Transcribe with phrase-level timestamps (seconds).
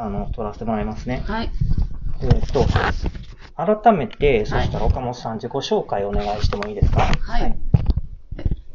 [0.00, 1.22] あの、取らせてもらいますね。
[1.26, 1.50] はい。
[2.22, 2.64] えっ、と、
[3.56, 7.02] 改めて、そしたら岡本さん自己紹介お願いしてもいいですか？
[7.20, 7.58] はい。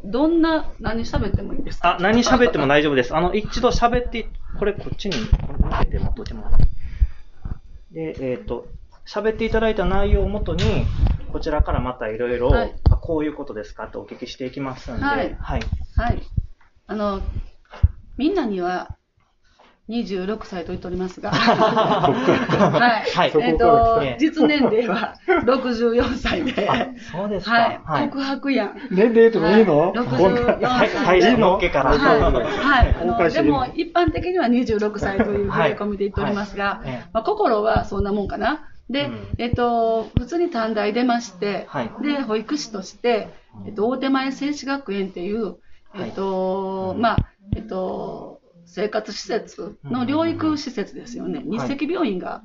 [0.04, 1.96] どんな、何喋ってもいいですか？
[1.98, 3.16] あ、何喋っても大丈夫です。
[3.16, 4.28] あの、一度喋って、
[4.60, 8.14] これこっちに、これ向けて持っといてもらって。
[8.14, 8.68] で、えっ、と、
[9.08, 10.86] 喋っていただいた内容をもとに、
[11.32, 12.52] こちらからまたいろいろ
[13.02, 13.86] こういうことですか？
[13.86, 15.62] ってお聞きしていきますんで、はいはい。
[15.96, 16.22] はい。
[16.88, 17.22] あの、
[18.18, 18.96] みんなには
[19.88, 23.12] 26歳と言っておりますが、はい。
[23.12, 27.82] はいえっ、とて、実年齢は64歳で、あ、そうですか。
[27.86, 28.10] はい。
[28.10, 28.80] 告白やん。
[28.90, 31.92] 年齢とかいいの、はい64はい、歳体重のっけから。
[31.92, 32.22] はい。
[32.22, 32.96] はい。
[33.00, 38.70] あのでも、一般的には26歳という触れ込みで言っておりますが、はいはいまあ、心はそんなもんかな。
[38.90, 43.30] で、うんえっと、普通に短大出まして、はいで、保育士として、
[43.68, 45.58] えっと、大手前製紙学園っていう、
[45.96, 48.35] えっと、はいまあ、えっと、
[48.76, 51.40] 生活施設の療育施設ですよね。
[51.40, 51.50] ん。
[51.50, 52.44] 日赤病院が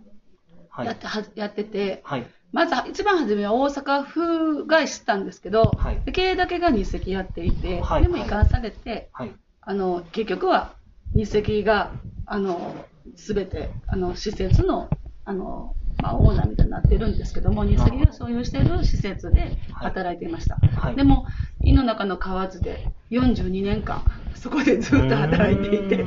[0.68, 0.86] はい。
[0.86, 2.26] やって,、はやってて、はい。
[2.52, 5.76] まず一番初めは大阪府が知ったんですけど、
[6.12, 8.02] 経営だけが日赤やっていて、はい。
[8.02, 9.32] でも移管されて、はい。
[9.62, 10.76] あの結局は
[11.14, 11.92] 日赤が
[12.26, 12.76] あの
[13.16, 14.88] 全てあの施設の
[15.24, 20.60] あの、まあ、オーナーみたいになってるんですけども、日赤が所有している施設で働いていました。
[20.76, 20.94] はい。
[20.94, 21.26] でも、
[21.64, 26.06] 胃の中の河津で42年間、そこでずっと働いていて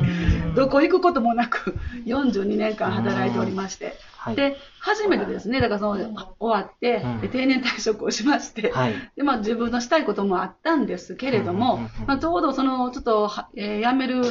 [0.56, 4.36] どこ行くこともなく、42年間働いておりまして、はい。
[4.38, 8.94] で、初めてですね、だからその終わってうん、で定年退職をしまして、はい。
[9.18, 14.22] で、まあ自分のしたいこともあったんですけれどもまあちょうどその、ちょっとは、えー辞める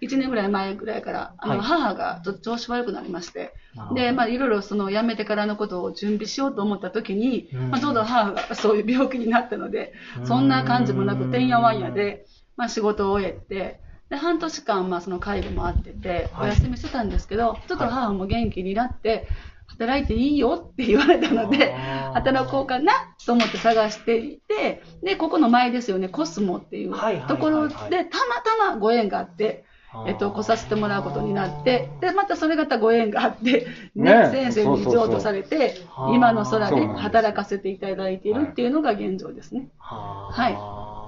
[0.00, 1.60] 1年ぐらい前ぐらいから、あの、はい。
[1.60, 3.52] 母がちょっと調子悪くなりまして。
[3.94, 7.70] で、まあいろいろその辞めてからのことを準備しようと思った時に、うん。
[7.70, 10.26] まあちょうど母がそういう病気になったのでう、ん。
[10.26, 12.24] そんな感じもなく、てんやわんやで、
[12.56, 13.81] まあ仕事を終えて、
[14.12, 16.50] で、半年間、まあその介護もあってて、はい。
[16.50, 19.26] お休みしてたんですけど、ちょっと母も元気になって、
[19.68, 21.72] 働いていいよって言われたので、
[22.12, 22.92] 働こうかな
[23.24, 27.28] と思って探していて、で、ここの前ですよね、コスモっていうはいはいはいはい。
[27.28, 29.64] ところで、たまたまご縁があって、
[30.06, 35.76] えっと、来させてもらうことになって、で、またそれがたご縁があって、ね、ね先生に譲渡されて
[36.14, 39.70] 今の空で働かせていただいているっていうのが現状ですね。
[39.78, 41.01] ははい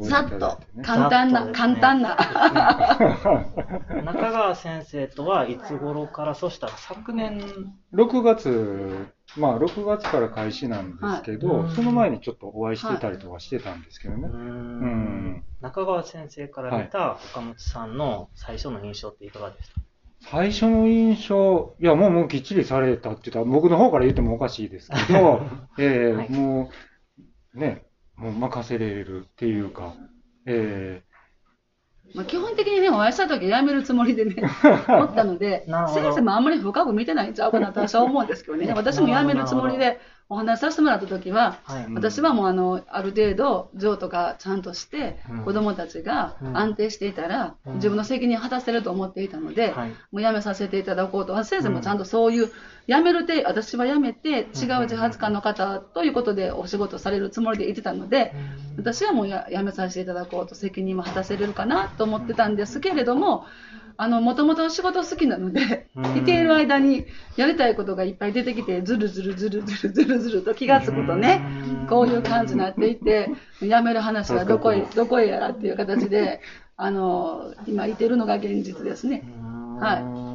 [0.00, 1.52] いさっと、か簡単な、ね。
[1.52, 2.16] 簡単な。
[4.04, 7.40] 中川先生とはいつ頃から、そしたら昨年、
[7.92, 9.06] 6月、
[9.36, 11.74] まあ6月から開始なんですけど、はい。
[11.74, 14.28] その前にちょっとお会いしてたりとかしてたんですけどね。
[14.28, 15.44] うーん。
[15.60, 19.80] 中川先生から見た岡本さんの最初の印象っていかがでした？
[20.20, 25.40] 最初の印象、いやもうもうきっちりされたって言ったら僕の方から言ってもおかしいですけど、
[25.78, 26.30] えーはい。
[26.30, 26.70] も
[27.54, 27.87] うね、
[28.18, 29.94] もう任せれるっていうか、
[30.46, 31.02] え
[32.14, 34.36] まあ、基本的にね、お会いした時辞めるつもりでね、
[34.88, 41.86] おったので、先生もあんまり深く見てないんちゃうかなと私は思うんですけどね、私も辞めるつもりでお話しさせてもらった時は、はい。
[41.94, 46.56] 私はもうあの、ある程度、譲渡がちゃんとしてうん、子供たちがうん。
[46.56, 47.74] 安定していたら、うん。
[47.76, 49.90] 自分の責任を果たせると思っていたので、はい。
[50.12, 51.42] もう辞めさせていただこうと。
[51.44, 52.50] 先生もちゃんとそういう、
[52.88, 58.34] 辞めるて、私は辞めて、違う自発官の方ということでお仕事されるつもりでいてたので、
[58.76, 63.46] 私はもうや辞めさせていただこうと責任も果たせれるかなと思ってたんですけれども、
[64.00, 67.04] あの、もともと仕事好きなのでうん、いている間に
[67.36, 71.44] やりたいことがいっぱい出てきて、ずるずるずるずるずるずると気がつくとね
[71.82, 73.28] うん、こういう感じになっていて、
[73.60, 76.40] 辞める話はどこへ、どこへやらっていう形で、
[76.76, 79.24] あの、今いてるのが現実ですね。
[79.80, 80.28] はい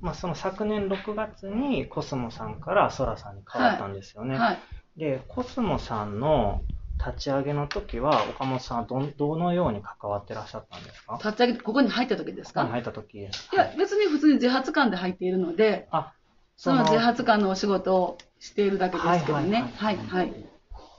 [0.00, 4.36] まあ、その昨年6月にコスモさんからソラさんに変わったんですよね。
[4.36, 4.58] はい。
[4.96, 6.62] で、コスモさんの
[7.06, 11.18] 立ち上げの時は、岡本さんはどんどのように関わってらっしゃったんですか？
[11.22, 12.64] 立ち上げ、ここに入った時ですか？
[12.66, 13.18] 入った時。
[13.18, 16.12] いいや、別に普通に自発官で入っているので、あ、
[16.56, 19.72] その自発官のお仕事をしているだけですけどね。
[19.76, 20.46] ははいいはい。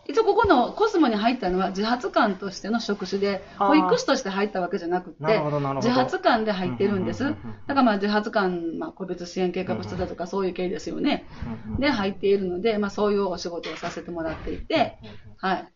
[0.06, 5.42] 一応ここのコスモに入ったのは自発官としての職種で、保育士として入ったわけじゃなくて
[5.78, 7.24] 自発官で入ってるんです。
[7.24, 11.26] だからまあ自発官、まあ個別支援計画室だとかそういう系ですよね。
[11.80, 14.98] で入っているので、まあそういうお仕事をさせてもらっていて、
[15.38, 15.74] はい。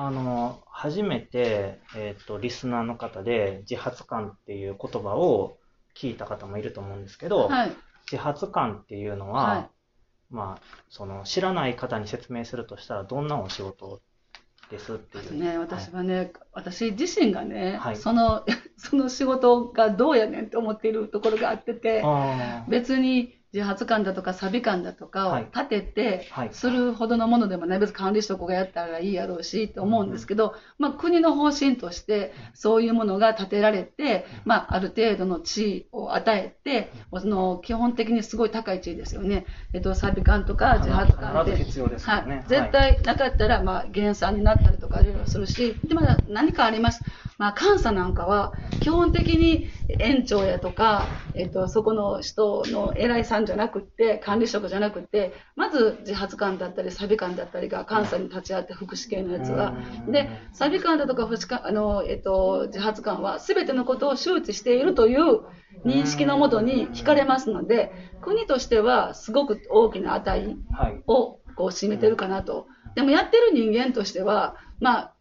[0.00, 5.58] あの、初めて、えっ、と、リスナーの方で、自発官っていう言葉を
[5.96, 7.72] 聞いた方もいると思うんですけど、はい。
[8.08, 9.68] 自発官っていうのは、はい。
[10.30, 14.00] まあ、その、知らない方に説明するとしたら、どんなお仕事
[14.70, 15.36] ですっていう。
[15.36, 17.96] ね、私はね、私自身がね、はい。
[17.96, 18.46] その、
[18.78, 22.04] その仕事がどうやねんって思っているところがあってて、
[22.68, 25.44] 別に自発官だとかサビ官だとかをはい。
[25.54, 26.48] 立ててはい。
[26.52, 42.36] するほどのものでもない別に管理職がやったらいいやろうしと思うんですけど、まあ、国の方針としてそういうものが立てられて、まあ、ある程度の地位を与えてその基本的にすごい高い地位ですよね、えっと、サビ官とか自発官って必ず必要でね。
[42.36, 47.02] はい、絶対なかったら、まあ、減産になったりとかいろいろするし、で、まだ何かあります。
[47.36, 49.66] まあ、監査なんかは、基本的に
[50.00, 59.74] 園長やとか、えっと、そこの人の偉いさんじゃなくって、管理職じゃなくって、まず自発官だったり、サビ官だったりが監査に立ち会って、福祉系のやつが。
[60.06, 61.28] で、サビ官だとか、
[61.64, 65.42] あの、えっと、自発官は、すべてのことを周知しているという
[65.84, 71.02] 認識のもとに引かれますので、国としては、すごく大きな値はい。
[71.06, 72.66] をこう占めてるかなと。
[72.94, 75.14] でもやってる人間としては、まあ、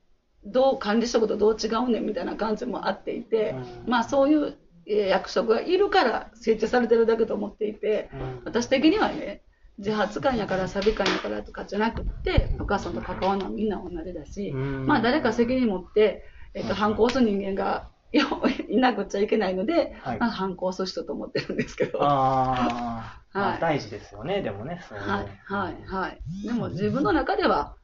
[0.46, 3.56] どう管理職とどう違うねんみたいな感じもあっていて、
[3.86, 8.10] まあそういうえー役職がいるから設置されてるだけと思っていて、
[8.46, 9.42] 私的にはね、
[9.78, 18.20] 自発官やからサビ官やからとかじゃなくって、お母さんと関わるのはみんな同じだし、まあ誰か責任持って、えっと、反抗する人間がい
[18.70, 20.20] いなくちゃいけないので、はい。
[20.20, 22.00] まあ、反抗する人と思ってるんですけど。
[22.02, 23.54] あ はい。
[23.56, 24.82] あ大事ですよね、でもね。
[24.90, 26.22] はい、はい、はい。
[26.48, 27.76] でも自分の中では、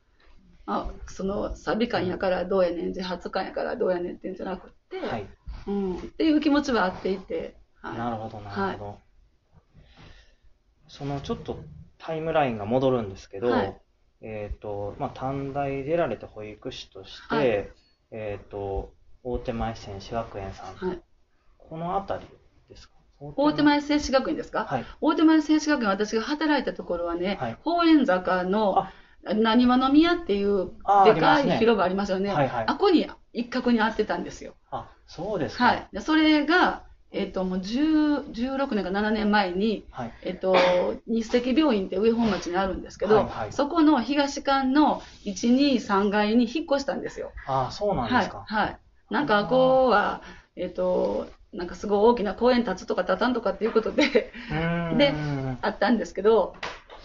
[0.66, 5.28] あそのサビ感やからどうやねん、自発感やからどうやねんっていうんじゃなくって、はい。
[5.68, 9.00] うん、っていう気持ちはあっていて、はい、なるほど、なるほど。
[10.88, 11.60] そのちょっと
[11.98, 13.78] タイムラインが戻るんですけど、はい
[14.22, 17.70] えっ、と、まあ、短大出られて保育士として、はい
[18.12, 21.02] えっ、と、大手前選手学園さん、はい。
[21.58, 22.28] この辺り
[22.70, 22.96] ですか？
[23.20, 24.86] 大手前製紙学院ですか、はい。
[25.02, 28.86] 大手前製紙学院、私が働いたところはね、はい法園坂の
[29.26, 32.34] あなにわの宮っていうあーでかい広場ありますよね。
[32.34, 34.56] はいはいあこに一角にあってたんですよ。
[34.72, 35.66] あ、そうですか。
[35.66, 35.88] はい。
[35.92, 40.14] でそれが、えっ、と、もう10 16年か7年前に、はい。
[40.24, 40.56] えっと、
[41.08, 47.32] 日赤病院って上本町にあるんですけど、はいはいそこの東館の1、2、3階に引っ越したんですよ。
[47.48, 48.24] あ、そうなんではい。
[48.26, 48.44] すか。
[48.48, 48.78] はい。
[49.10, 50.22] なんか、こうは、
[50.56, 54.32] えっと、なんかすごい大きな公園建つとか建たんとかっていうことで
[54.98, 55.14] で
[55.62, 56.56] あったんですけど、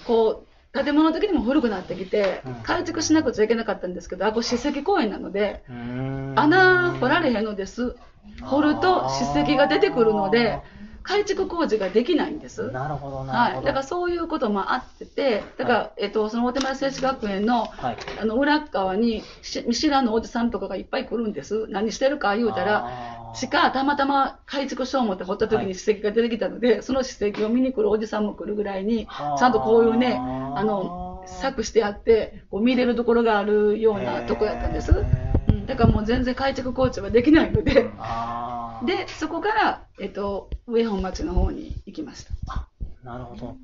[0.07, 0.48] こう、
[0.85, 5.63] 建物的にも古くなってきてうん、改築しなくちゃいけなかったんですけど、あ、これ史跡公園なので、
[6.37, 7.97] 穴掘られへんのです。
[8.43, 10.61] 掘ると史跡が出てくるので、
[11.09, 12.71] 改築工事ができないんです。
[12.71, 13.67] なるほど、なはい、るほど。
[13.69, 17.97] だからそういうこともあってて、だから、えっと、その大手前製紙学園のはい。
[18.21, 21.67] あの裏側にし見知らぬおじさんとかがいっぱい来るんです。
[21.69, 34.93] 何してるか言うたら、しかたまたま改築しよう思って掘った時に史跡が出てきたので、その史跡を見に来るおじさんも来るぐらいに、はあちゃんとこういうね、あの、柵してあって、こう見れるところがあるようなとこやったんです。
[35.69, 37.75] だからもう全然改築工事はできないので、
[38.87, 42.69] で、そこから、えっと、上本町の方に行きました。
[43.05, 43.57] なるほど。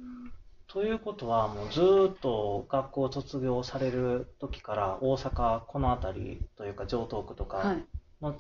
[0.69, 7.85] ということは、もうずーっと学校を卒業される時から、大阪、この辺りというか、城東区とかはい。
[8.21, 8.35] の、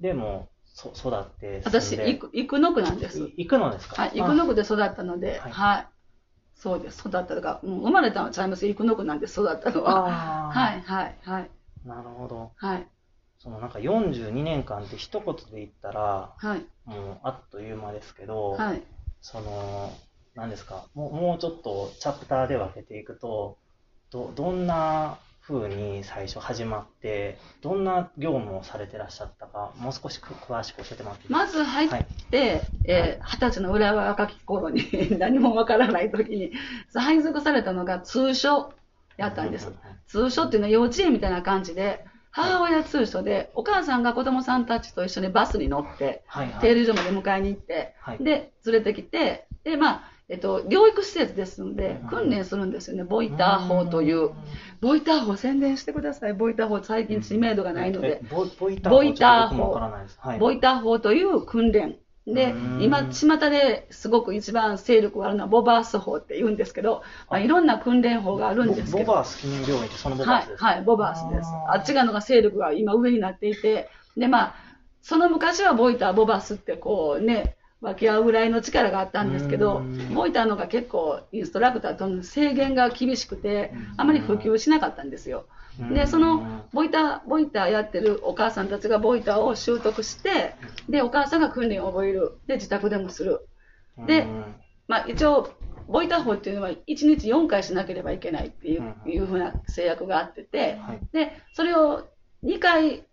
[0.00, 3.18] でもそ育って私、生生野区なんです。
[3.20, 4.02] い行くのですか？
[4.02, 5.86] はい、生野区で育ったので、はいはい。
[6.56, 10.02] そうです、育ったのが、うん生まれたのはちゃいます、生野区なんで育ったのは。
[10.50, 11.50] はい、はい、はい、
[11.84, 12.52] なるほど。
[12.56, 12.88] はい、
[13.44, 18.82] そのなんか42年間って一言で言ったら、はい、もうあっという間ですけど、はい。
[19.20, 19.92] その、
[20.34, 23.58] 何ですか、もうもうちょっとチャプターで分けていくと、
[24.10, 34.82] どどんな風に最初始まって、どんな業務をされてらっしゃったか、もう少しく詳しく教えてもらっていいまず入っはいて、えー二十歳の裏若き頃に
[35.20, 36.52] 何もわからない時に、
[36.94, 38.72] 配属されたのが通所
[39.18, 39.70] やったんです。
[40.06, 46.60] 通所っていうのは幼稚園みたいな感じで、母親通所で、お母さんが子供さんたちと一緒にバスに乗って、はいはい。
[46.60, 53.04] 停留所まで迎えに行って、はいで、連れてきて、で、まあ、えっと、療育施設ですのでうん、訓練するんですよね。
[53.04, 54.30] ボイター法という。
[54.80, 56.32] ボイター法宣伝してください。
[56.32, 58.26] ボイター法最近知名度がないのでえ。
[58.30, 59.78] ボボイターボイター法。
[60.38, 61.98] ボイター法という訓練。
[62.26, 68.98] でうん、今、巷ですごく一番勢力があるのはボバース法って言うんですけど、まあ、いろんな訓練法があるんですけど。
[68.98, 71.50] ボボバース記念病院ってそのボバはいースです、かはい、ボバースです。
[71.68, 74.54] あっち側のが勢力が今上になっていて、で、まあ、
[75.02, 85.44] その昔はボイター、ボバスってこうね、分け合うぐらいの力があったんですけどうん、ボイターのが結構インストラクターとの制限が厳しくて、あまり普及しなかったんですよ。
[85.78, 90.54] で、その、ボイター、ボイターやってるお母さんたちがボイターを習得して、
[90.88, 92.38] で、お母さんが訓練を覚える。
[92.46, 93.46] で、自宅でもする。
[94.06, 94.54] でうん
[94.86, 95.50] まあ、一応、
[95.86, 102.08] ボイター法っていうのは1日4回しなければいけないっていう,、うんいうふうな制約があってて、はいで、それを
[102.44, 103.04] 2回、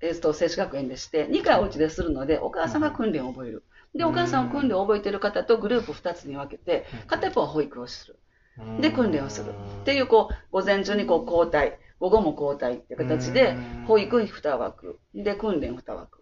[0.00, 3.64] えっと、接種学園でして、2回お家でするので、お母さんが訓練を覚える。
[3.94, 8.16] で、お母さんを訓練を覚えてる方とグループ2つに分けて、片一方は保育をする。
[8.80, 9.50] で、訓練をする。
[9.50, 13.56] っていう、こう、午前中にこう交代、午後も交代っていう形で、
[13.86, 16.20] 保育2枠、で、訓練2枠。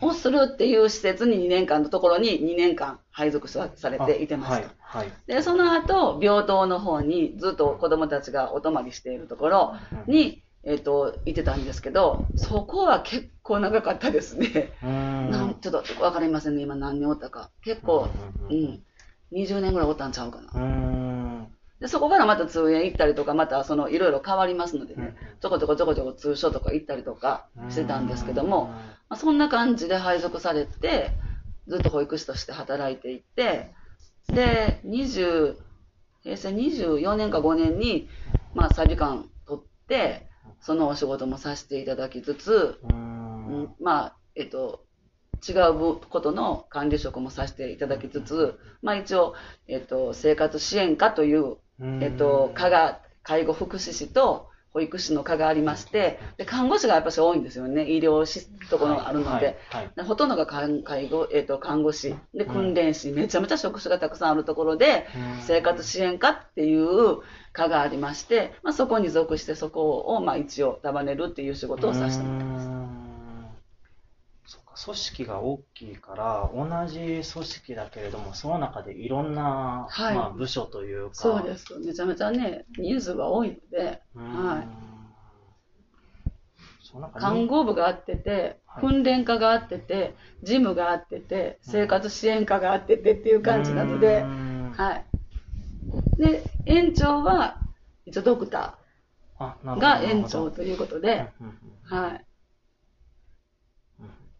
[0.00, 4.54] をするっていう施設に2年間のところに2年間配属されていてました。
[4.54, 9.74] はいはい、で、その後、病棟の方にずっと子供たちがお泊まりしているところ
[10.06, 14.72] に、えっ、ー、と、行ってたんですけど、そこは結構長かったですね。
[14.82, 17.50] なんちょっとわかりませんね、今何年おったか。
[17.62, 18.08] 結構、
[18.50, 18.82] うん、
[19.32, 20.50] 20年ぐらいおったんちゃうかな。
[21.80, 28.66] で、そこからまた通園行ったりとか、またそのいろいろ変わりますのでね、ちょこちょこちょこちょこ通所とか行ったりとかしてたんですけども、
[29.08, 31.12] まあ、そんな感じで配属されて、
[31.68, 33.72] ずっと保育士として働いていて、
[34.28, 35.56] で、20、
[36.22, 38.08] 平成24年か5年に、
[38.54, 40.28] まあ、裁判官取って、
[40.60, 44.84] そのお仕事もさせていただきつつ、うん、まあ、えっと、
[45.46, 49.34] 違うことの管理職もさせていただきつつ、まあ一応、
[49.66, 51.56] えっと、生活支援課という、
[52.00, 57.90] えっと、課が、介護福祉士と保育士の課がありまして、で看護師がやっぱし多いんですよね。
[57.90, 59.58] 医療士ところあるので。
[60.06, 65.06] ほとんどが介護、えっ、と、看護師、で、訓練士、めちゃめちゃ職種がたくさんあるところで、
[65.40, 67.18] 生活支援課っていう
[67.52, 73.07] 課がありまして、まあ、そこに属してそこを、まあ一応束ねるっていう仕事をさせてもらいます。
[74.84, 81.14] 組織が大きいから同じ組織だけれどもその中でいろんな、はい、まあ、部署というか。
[81.14, 81.76] そうです。
[81.80, 84.68] めちゃめちゃね人数が多いので、はい、
[87.18, 94.24] 看護部があってて、訓練課があってて事務があってて生活支援課があっててっていう感じなので、
[94.76, 95.02] は
[96.18, 97.58] い、で園長は
[98.06, 101.26] 一応ドクターが園長ということで、
[101.82, 102.27] はい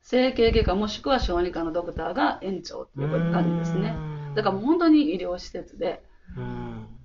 [0.09, 3.95] 整形外科もしくは小児科のドクターが園長っていう感じですね。
[4.35, 6.03] だからもう本当に医療施設で。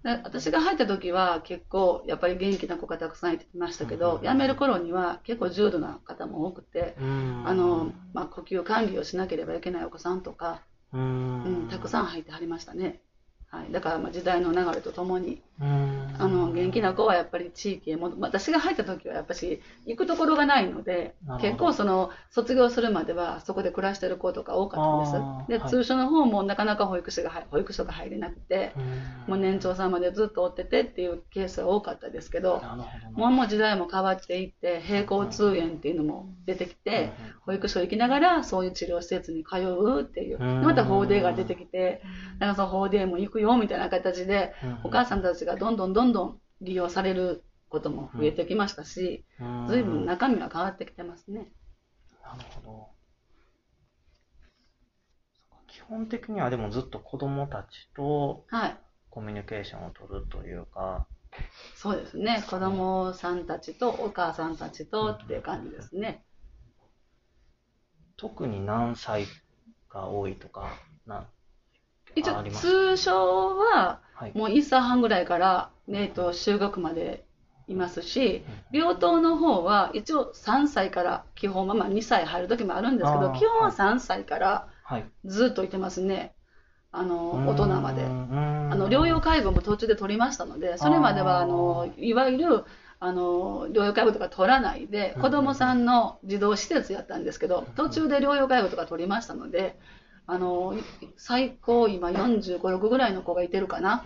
[0.03, 10.61] で私が入った時は結構やっぱり元気な子がたくさんいてましたけど、辞める頃には結構重度な方も多くて、あの、まあ、呼吸管理をしなければいけないお子さんとか、
[10.93, 13.01] うん、たくさん入ってはりましたね。
[13.47, 25.13] はい、だからまあ時代の流れとともに、あの元気な子はやっぱり地域へも、私が入った時はやっぱし行くところがないので、結構その卒業するまではそこで暮らしてる子とか多かった
[25.45, 25.63] んです。
[25.63, 28.73] で、通所の方もなかなか保育士が保育所が入れなくて、
[29.27, 32.61] もう年長さんまでずっと追っててっていうケースが多かったですけど、
[33.13, 37.11] もうもう時代も変わっていって、並行通園っていうのも出てきて、
[37.45, 42.01] 保育所行きながらそういう治療施設に通うっていう、また法デが出てきて、
[42.39, 49.25] なんかその法デも行くよみたいな形で、お母さんたちがどんどんどんどん利用されることも増えてきましたし、
[49.67, 51.51] ずいぶん中身が変わってきてますね。
[52.23, 52.89] なるほど。
[55.67, 58.45] 基本的にはでもずっと子供たちと
[59.09, 61.43] コミュニケーションを取るというか、はい、
[61.75, 62.43] そうですね。
[62.47, 66.23] 子供さんたちとお母さんたちとっていう感じですね。
[68.17, 69.25] 特に何歳
[69.89, 70.69] が多いとか、
[71.07, 71.27] な
[72.15, 74.02] 一応、通称は、
[74.33, 77.25] もう1歳半ぐらいから、えっと、就学まで
[77.67, 84.67] いますし、病棟の方は一応3歳から基本は、まあ2歳入る時もあるんですけど、基本は3歳から
[85.25, 86.33] ずっといてますね。
[86.91, 88.03] あの、大人まで。
[88.03, 92.63] あの、療養介護も途中で取りましたので、それまでは、あの、いわゆる、
[92.99, 99.77] あの、療養介護とか取らないで、子供さんの児童施設やったんですけど、途中で療養介護とか取りましたので、
[100.25, 100.75] あの、
[101.17, 104.03] 最高今45、6ぐらいの子がいてるかな。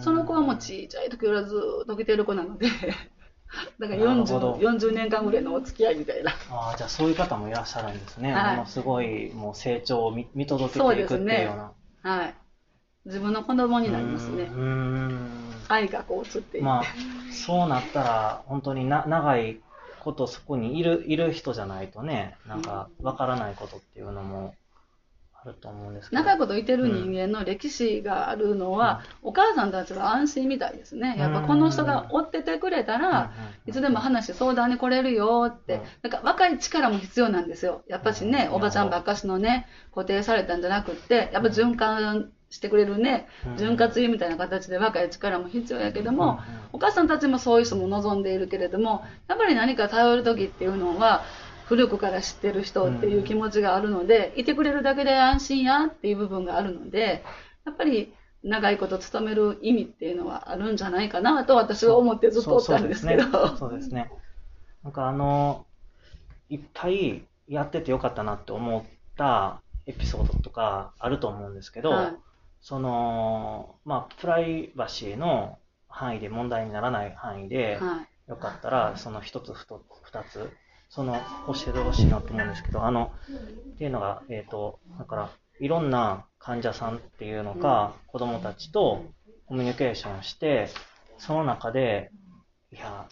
[0.00, 2.68] その子はもうちっちゃい時からずっと来てる子なので、
[3.80, 6.32] だから 40, 40年間ぐらいのお付き合いみたいな。
[6.50, 8.32] ああ、じゃあそういう方もいらっしゃるんですね。
[8.32, 11.64] はい、ものすごいもう成長を見見届けていくっていうような。
[11.64, 12.34] うね、はい。
[13.06, 14.44] 自分の子供になりますね。
[14.44, 15.28] うん。
[15.68, 16.84] 愛がこう映っていまあ、
[17.32, 19.60] そうなったら、本当にな長い
[20.00, 24.54] ことそこにいる、いる人じゃないとね、なんか、わからないことっていうのも
[25.42, 26.22] あると思うんですけど。
[26.22, 31.16] 長いこといてる人間の歴史があるのは、うん、お母さんたちは安心みたいですね。
[31.18, 33.32] やっぱこの人が追っててくれたら、
[33.66, 37.82] いつでも話、相談に来れるよって、なんか若い力も必要なんですよ。
[37.88, 46.40] やっぱしね、おばちゃんばっかしのね、固定されたんじゃなくって、やっぱ循環してくれるね、潤滑油みたいな形で若い力も必要やけども、
[46.72, 51.22] お母さんたちもそういう人も望んでいるけれども、やっぱり何か頼る時っていうのは、
[51.70, 57.22] 古くから知ってる人っていう気持ちがあるので、いてくれるだけで安心やっていう部分があるので、
[57.64, 58.12] やっぱり
[58.42, 63.56] 長いこと勤める意味っていうのはあるんじゃないかなと私は思ってずっとおったんですけど。
[63.56, 64.10] そうですね。
[64.82, 65.64] なんかあの、
[66.48, 68.82] いっぱいやっててよかったなって思っ
[69.16, 72.14] たエピソードとかあると思うんですけど、はい
[72.62, 75.58] その、まあ、プライバシーの
[75.88, 78.30] 範囲で問題にならない範囲で、はい。
[78.30, 80.50] よかったら、その一つ、ふと二つ、
[80.90, 81.14] その、
[81.46, 83.12] 教えてほしいなと思うんですけど、あの、
[83.74, 85.30] っていうのが、えっ、と、だから、
[85.60, 89.04] いろんな患者さんっていうのか、子供たちと
[89.46, 90.68] コミュニケーションして、
[91.18, 92.10] その中で、
[92.72, 93.08] いや、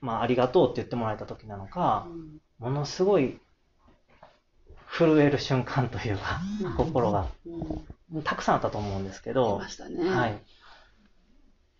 [0.00, 2.08] まあ、ありがとうって言ってもらえた時なのか、
[2.58, 3.38] ものすごい、
[4.88, 6.40] 震える瞬間というか、
[6.76, 8.22] 心が、うん。
[8.22, 10.08] たくさんあったと思うんですけ出どま、したね。
[10.08, 10.32] はい。
[10.32, 10.36] い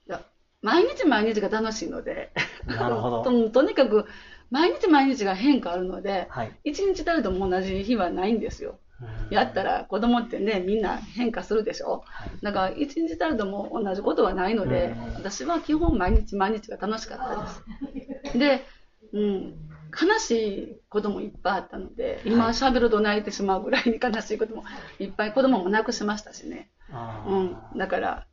[0.07, 0.23] や、
[0.63, 2.33] 毎日毎日が楽しいので、
[2.67, 3.25] なるほど。
[3.29, 4.07] ととにかく、
[4.51, 6.53] 毎日毎日が変化あるので、はい。
[6.65, 8.79] 一日たりとも同じ日はないんですよ。
[9.01, 12.03] うんやった、ら子供ってね、みんな変化するでしょ？
[12.05, 18.39] はいだから一日たりとも同じことはないのでうん、私は基本毎日毎日が楽しかったです。
[18.39, 18.65] で、
[19.13, 19.55] うん、
[19.91, 24.65] 悲しいこともいっぱいあったので、今はい喋ると泣いてしまうぐらいに悲しいことも
[24.99, 26.69] いっぱい子供も亡くしましたしね。
[26.91, 28.27] あうーん、だから、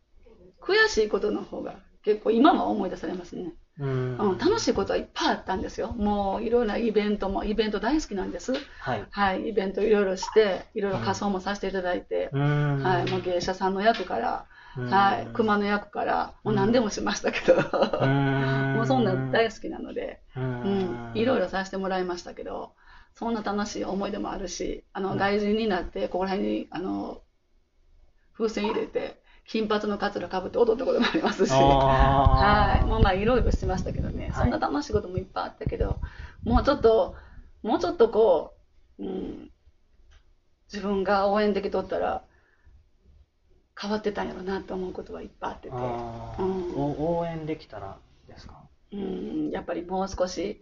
[0.60, 3.54] 悔しいことの方が結構今は思い出されますね。
[3.80, 4.18] うん。
[4.18, 5.92] うん、楽しいことはいっぱいあったんですよ。
[5.92, 8.54] もういろんなイベントも、イベント大好きなんです。
[8.80, 9.06] はい。
[9.10, 12.84] はい、イベントいろいろして、いろいろ仮装もさせていただいて、うん。
[12.84, 14.46] はい、もう芸者さんの役から、
[14.78, 14.90] うん。
[14.90, 18.74] はい、熊の役から、もう何でもしましたけど、うん。
[18.78, 22.74] もうそんな大好きなので、ううん、いろいろさせてもらいましたけど、
[23.16, 25.18] そんな楽しい思い出もあるし、あの、うん。
[25.18, 27.22] 外人になって、ここら辺に、あの、
[28.34, 32.86] 風船入れて、金髪のカツラかぶって踊ったこともありますし、ははい。
[32.86, 34.34] もうまあいろいろしてましたけどね、はい。
[34.34, 36.02] そんな楽しいこともいっぱいあったけど、
[36.44, 37.16] もうちょっと、
[37.64, 38.56] もうちょっとこ
[39.00, 39.52] う、うん、
[40.72, 42.24] 自分が応援できとったら、
[43.80, 45.82] 変わってたんやろなと思うことはいっぱいあってて、うん。
[46.76, 48.64] お応援できたらですか？
[48.92, 50.62] うん、やっぱりもう少し、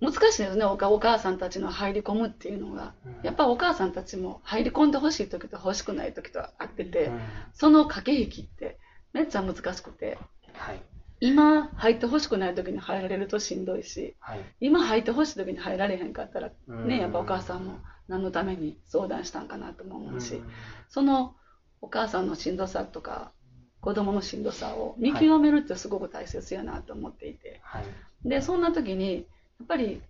[0.00, 2.94] 難しいですね、お母お母さんたちの入り込むっていうのが。
[3.04, 7.20] うんやっぱお母さんたちも入り込んでほしい時と欲しくない時とあってて、うん
[7.54, 8.78] その駆け引きって
[9.12, 10.18] めっちゃ難しくて、
[10.52, 10.82] はい。
[11.20, 14.40] 今入ってほしくない時に入られるとしんどいし、はい。
[14.60, 20.48] 今入ってほしい時に入られへんかったら、うんね、やっぱお母さんも何のために相談したんかなとも思うし、うん
[20.88, 21.34] その
[21.80, 23.32] お母さんのしんどさとか、
[23.80, 27.84] 子供のしんどさを見極めるってすごく大切やなと思っていて、はい。
[28.28, 29.26] で、そんな時に、
[29.58, 30.02] やっぱり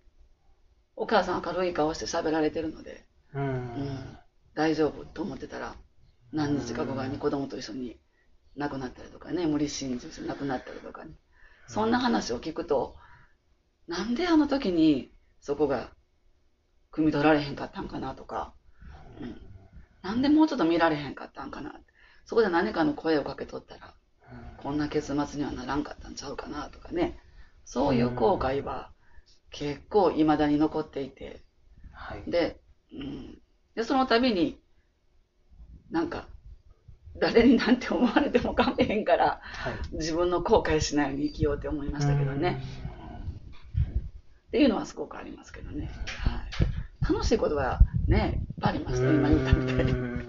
[0.97, 3.05] お母さん明るい顔して喋られてるので、
[3.35, 4.19] うんうん
[4.57, 5.75] 大丈夫と思ってたら、
[6.33, 7.99] 何日か後に子供と一緒に
[8.57, 11.11] 亡くなったりとかね、無理心中して亡くなったりとかね。
[11.69, 12.97] そんな話を聞くと、
[13.87, 15.91] なんであの時にそこが
[16.91, 18.55] 汲み取られへんかったんかなとか、
[19.21, 19.39] うん、
[20.03, 21.75] なんでもうちょっと見られへんかったんかな。
[22.25, 23.95] そこで何かの声をかけとったら、
[24.63, 27.19] こんな結末にはならんかったんちゃうかなとかね。
[27.67, 28.91] そういう後悔は
[29.59, 31.41] 結構未だに残っていて、
[31.91, 32.31] はい。
[32.31, 32.61] で、
[32.93, 33.39] うん、
[33.75, 34.59] で、その度に、
[35.91, 36.29] なんか、
[37.19, 39.97] 誰になんて思われてもかめへんから、はい。
[39.97, 42.61] 自分の後悔しないように生きようって思いましたけどね。
[44.49, 45.91] っていうのはすごくありますけどね。
[46.19, 46.43] は
[47.11, 47.13] い。
[47.13, 49.93] 楽しいことはね、いっぱいありました、今言ったみたいに。
[49.93, 50.29] う ん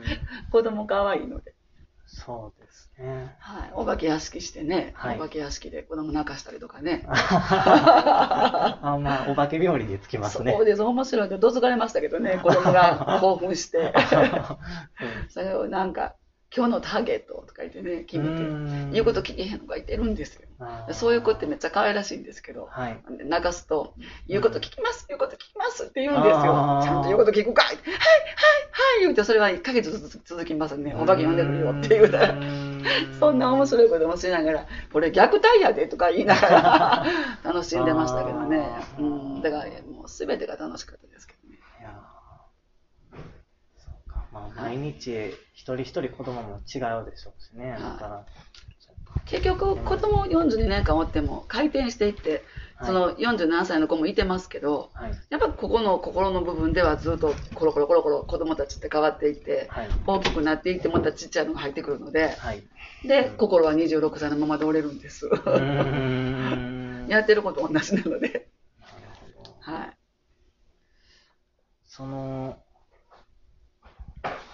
[0.51, 1.56] 子供可愛いので。
[2.07, 3.35] そうですね。
[3.39, 3.71] はい。
[3.73, 7.03] お化け屋敷してね、はいお化け屋敷で子供泣かしたりとかね。
[7.09, 10.65] あまあ、お化け冥利につきますねそう。
[10.65, 13.93] です、面白いで、どつかれましたけどね、子供が興奮して。
[15.29, 16.15] それをなんか、
[16.55, 20.47] 今日のターゲットとか言ってね、決めて、言うこと聞けへんのがいてるんですよ。
[20.93, 23.03] そういう子ってめっちゃ可愛らしいんですけど、はい。
[23.25, 23.93] 泣かすと、
[24.27, 26.81] 言うこと聞きます、言うこと聞きますって言うんですよ。
[26.83, 27.97] ちゃんと言うこと聞くかいはい、はい、は
[28.99, 30.95] い、言うて、それは1ヶ月ずつ続きますね。
[30.95, 32.35] お化け呼んでくるよって言うたら。
[33.19, 37.05] そんな面白いこともしながら、これ虐待やでとか言いながら
[37.43, 38.69] 楽しんでましたけどね。
[38.97, 41.59] うん、だからもう全てが楽しかったですけどね。
[44.55, 47.71] まあ、毎日、一人一人子供も違うでしょうしね。
[47.71, 48.25] だから、
[49.25, 52.43] 結局、子供42年間おっても回転していって、
[52.83, 55.11] その47歳の子もいてますけど、はい。
[55.29, 59.89] やっぱここの心の部分ではずっとコロコロコロコロ子供たちって変わっていって、はい。
[60.05, 62.63] 大きくなっていってまたちっちゃいのが入ってくるので、はい。
[63.03, 65.29] で、心は26歳のままで折れるんです。
[67.09, 68.47] やってること同じなので。
[68.79, 69.55] なるほど。
[69.59, 69.97] はい。
[71.85, 72.61] その、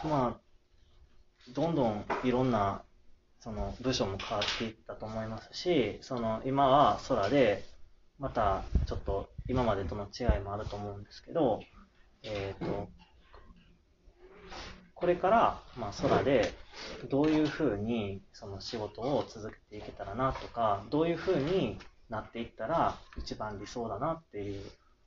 [0.08, 2.84] まあ、どんどんいろんな、
[3.40, 7.64] その部署も変わっていったと思いますし、その今は空で、
[8.20, 11.60] またちょっと今までとの違いもあると思うんですけど、
[12.24, 12.90] えっ、と、
[14.94, 16.54] これから、まあ、空で
[17.10, 21.78] どういうふうにその仕事を続けていけたらなとか、どういうふうに
[22.10, 24.64] なっていったら一番理想だなっていう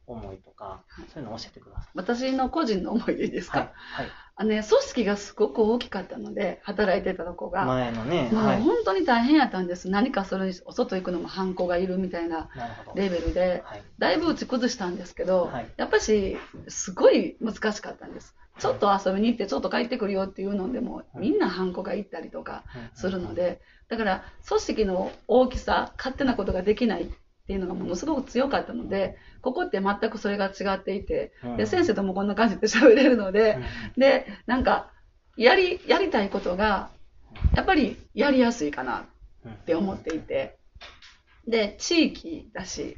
[0.07, 3.51] 思いとか、はいそういうのを教えてくださ私の個人の思いでいいですい。
[3.51, 3.69] か、はい。
[3.93, 4.07] はい。
[4.39, 7.65] あのね、組織がすごく大きかったので、働いてたとこが。
[7.65, 8.61] 前のね、もうはい。
[8.61, 9.89] 本当に大変やったんです。
[9.89, 12.51] 何かそれに、お外行くのもハンコがいるみたいな。
[12.95, 13.83] レベルで、はい。
[13.99, 16.37] だいぶ打ち崩したんですけど、はいやっぱし、
[16.69, 18.37] すごい難しかったんです。
[18.59, 22.65] ちょっと遊びに行って、ちょっと帰ってくるよっていうのでも、みんなハンコが行ったりとか
[22.95, 27.11] するので、だから、組織の大きさ、勝手なことができない
[27.47, 33.59] っていうのがものすごく強かったので、ここって全くそれが違っていて、うん、で、先生ともこんな感じで喋れるので、
[33.97, 34.91] で、なんか、
[35.37, 36.91] やり、やりたいことが、
[37.55, 39.07] やっぱりやりやすいかな
[39.49, 40.59] って思っていて、
[41.47, 42.97] で、地域だし、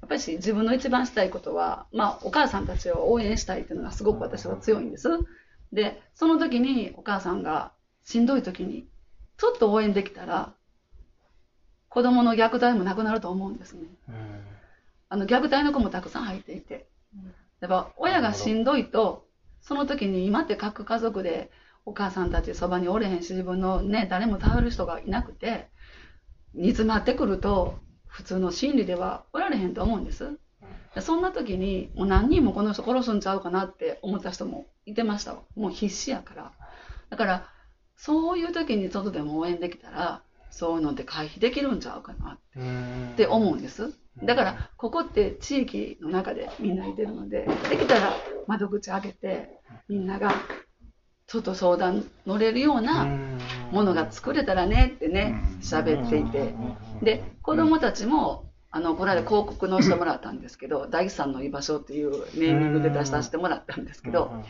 [0.00, 5.08] やっぱりし自分の一番したいことは、まあ、お母さんたちを応援したいっていうのがすごく私は強いんです。
[5.72, 7.72] で、その時にお母さんが
[8.04, 8.86] しんどい時に、
[9.38, 10.54] ちょっと応援できたら、
[11.98, 13.88] 子供の虐待もなくなると思うんですね。
[14.08, 14.14] うん。
[15.08, 16.86] あの、虐待の子もたくさん入っていて。
[17.58, 19.26] やっぱ、親がしんどいと、
[19.60, 21.50] その時に今って各家族で
[21.84, 25.70] お母さんたちそばにおれへんし、自分のね、誰も頼る人がいなくて、
[26.54, 30.38] 煮詰まってくると、普通の心理ではおられへんと思うんです。
[30.94, 35.40] でそんな時に、もう何人もこの人殺すんちゃうかなって思った人もいてましたわ。
[35.56, 36.52] もう必死やから。
[37.10, 37.48] だから、
[37.96, 43.10] そういう時にちょっとでも応援できたら、そういうのって回避できるんちゃうかなうん。
[43.12, 43.92] って思うんです。
[44.22, 50.32] だから、ここって地域の中でみんないてるので、できたら窓口開けて、みんなが
[51.26, 53.06] ちょっと相談乗れるような
[53.70, 56.54] ものが作れたらねってね、喋っていて。
[57.02, 64.42] で、子供たちも、あの、この間広告載せてもらったんですけど、第三の居場所っていうネーミングで出させてもらったんですけど、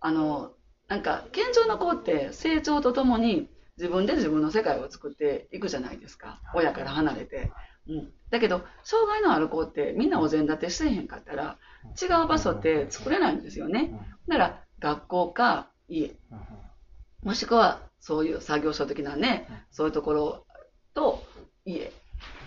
[0.00, 0.52] あの、
[0.88, 3.48] なんか、健常な子って成長とともに
[3.80, 6.42] 自分で自分の世界を作っていくじゃないですか。
[6.54, 7.50] 親から離れて。
[7.88, 8.12] うん。
[8.28, 11.56] だけど、障害のある子ってみんなお膳立てしてへんかったら、
[12.00, 13.90] 違う場所って作れないんですよね。
[14.28, 16.14] だから、学校か家、
[17.22, 20.46] もしくはそういう作業所的なね、そういうところ
[20.92, 21.24] と
[21.64, 21.90] 家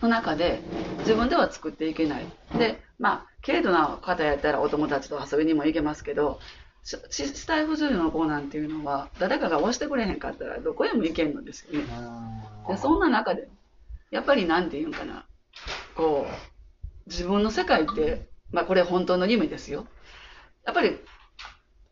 [0.04, 0.62] の中で
[1.00, 2.26] 自分では作っていけない。
[2.60, 6.40] で、まあ、軽度な方やったらお友達と遊びにも行けますけど、
[6.84, 11.86] し死体不自由の子なんていうのは、誰かが押してくれへんかったらどこへも行けんのですよね。
[12.68, 13.48] で、そんな中で、
[14.12, 15.26] やっぱりなんていうんかな、
[15.96, 19.88] こう、自分の世界って、まあこれ本当の夢ですよ。
[20.66, 21.00] やっぱり、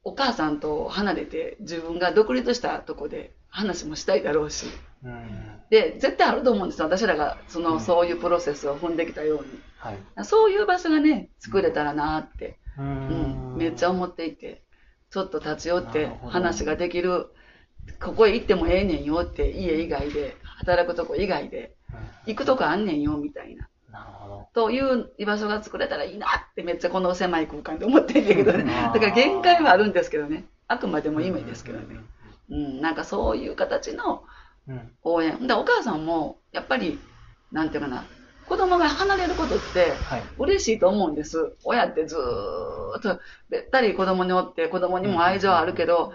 [0.03, 4.65] お母さんと離れて自分が独立したとこで話もしたいだろうし。
[5.69, 6.85] で、絶対あると思うんですよ。
[6.85, 9.61] 私らがその、そういうプロセスを踏んできたように。
[9.77, 10.25] はい。
[10.25, 14.63] そういう場所がね、作れたらなって、ううん、めっちゃ思っていて、
[15.11, 17.27] ちょっと立ち寄って話ができる、
[18.01, 21.75] ここへ行ってもええねんよって、家以外で、働くとこ以外で、
[22.25, 23.67] 行くとこあんねんよみたいな。
[23.91, 24.47] なるほど。
[24.53, 28.63] という居場所が作れたらいいなってめっちゃこの狭い空間で思ってんだけどね。
[28.93, 30.45] だから限界はあるんですけどね。
[30.67, 31.99] あくまでも夢ですけどね。
[32.49, 34.23] うん、なんかそういう形の
[34.67, 34.91] うん。
[35.03, 35.47] 応援。
[35.47, 36.99] で、お母さんも、やっぱり、
[37.51, 38.05] なんていうかな、
[38.51, 40.23] 子供が離れることって、はい。
[40.37, 41.55] 嬉しいと思うんです。
[41.63, 46.11] 親ってずーっとべったり子供におって、子供にも愛情あるけど、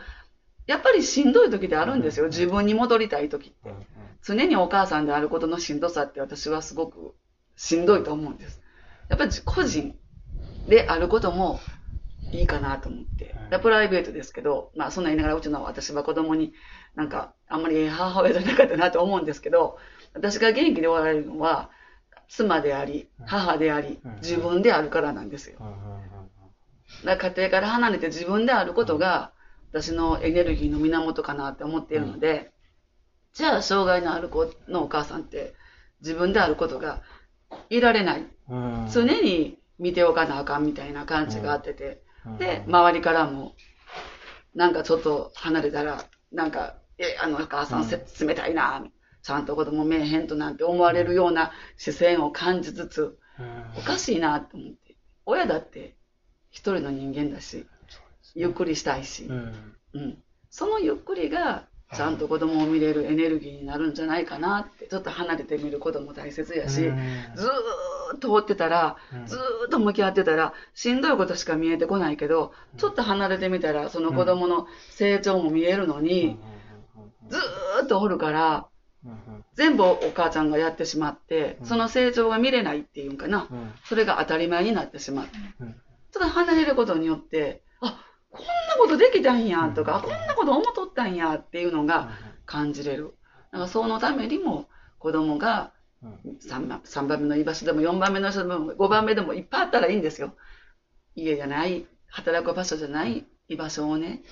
[0.67, 2.27] やっぱりしんどい時であるんですよ。
[2.27, 3.73] 自分に戻りたい時って。
[4.23, 7.15] 常にお母さんであることのしんどさって私はすごく
[7.57, 8.61] しんどいと思うんです。
[9.09, 9.97] やっぱり個人
[10.69, 11.59] であることも
[12.33, 13.35] いいかなと思って。
[13.51, 16.53] でプライベートですけど、まあそんな言いながらうちの私は子供に
[16.97, 19.79] なんかあんまり母親じゃなかったなと思うんですけど、
[20.13, 21.71] 私が元気でおられるのは
[22.29, 25.59] 妻であり、母であり、自分であるからなんですよ。
[27.05, 29.33] だから家庭から離れて自分であることが
[29.73, 32.53] 私のエネルギーの源かなって思っているので、
[33.35, 35.55] じゃあ障害のある子のお母さんって
[36.01, 37.03] 自分であることが
[37.69, 38.27] いられない。
[38.49, 38.89] うん。
[38.91, 42.39] 常に見ておかなあかんみたいな感じがあってて、うん。
[42.39, 43.55] で、周りからも、
[44.55, 48.83] なんかちょっと離れたら、なんか、え、あのお母さんせ冷たいな、
[49.27, 53.65] ちゃんと子供めえへんとなんて思われるような視線を感じつつ、うん。
[53.77, 54.95] おかしいなと思って。
[55.25, 55.97] 親だって
[56.53, 57.67] 一人の人間だし、
[58.37, 59.25] ゆっくりしたいし。
[59.25, 59.75] う、ん。
[59.95, 60.23] うん。
[60.49, 66.93] そのゆっくりが、ちゃんと子供を見れるエネルギーになるんじゃないかなって、ちょっと離れてみることも大切やし、ずー
[68.15, 76.39] っと追ってたら、ずーっと向き合ってたら、しんどいことしか見えてこないけど、ちょっと離れてみたら、その子供の成長も見えるのに、
[77.29, 78.69] ずーっとおるから、
[79.55, 83.49] 全部お母ちゃんがやってしまって、その成長が見れないっていうんかな。
[83.85, 85.27] それが当たり前になってしまう。
[85.61, 85.75] うん
[86.17, 92.09] ちょっと離れることによって、あ、こんなことできたんやとか、あこんなこと思っとったんやっていうのが
[92.47, 93.15] 感じれる。
[93.53, 94.67] だからそのためにも
[94.99, 100.35] 子供が 3, 番3番目の居場所でも4番目の居場所でも5番目でもいっぱいあったらいいんですよ。
[101.15, 104.23] 家じゃない、働く場所じゃない居場所をね、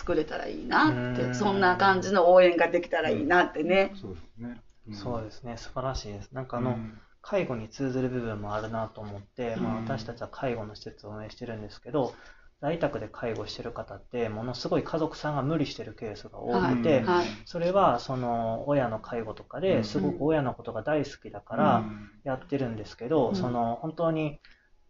[0.00, 1.34] 作れたらいいなって、うん。
[1.34, 3.92] そんな感じの応援ができたらいいなってね。
[4.00, 4.60] そうですね。
[4.92, 6.30] そうですね、素晴らしいです。
[6.32, 6.78] なんかああの、
[7.20, 12.14] 介護に通ずる部分もあるなと思って、まあ、うん私たちは介護の施設を運営してるんですけど、
[12.62, 17.26] 在宅で介護してる方って、ものすごい家族さんが無理してるケースが多くて、はい。
[17.44, 19.62] それはその親の介護とかうん。
[19.62, 21.84] ですごく親のことが大好きだから
[22.24, 23.34] やってるんですけど、うん。
[23.36, 24.40] その本当に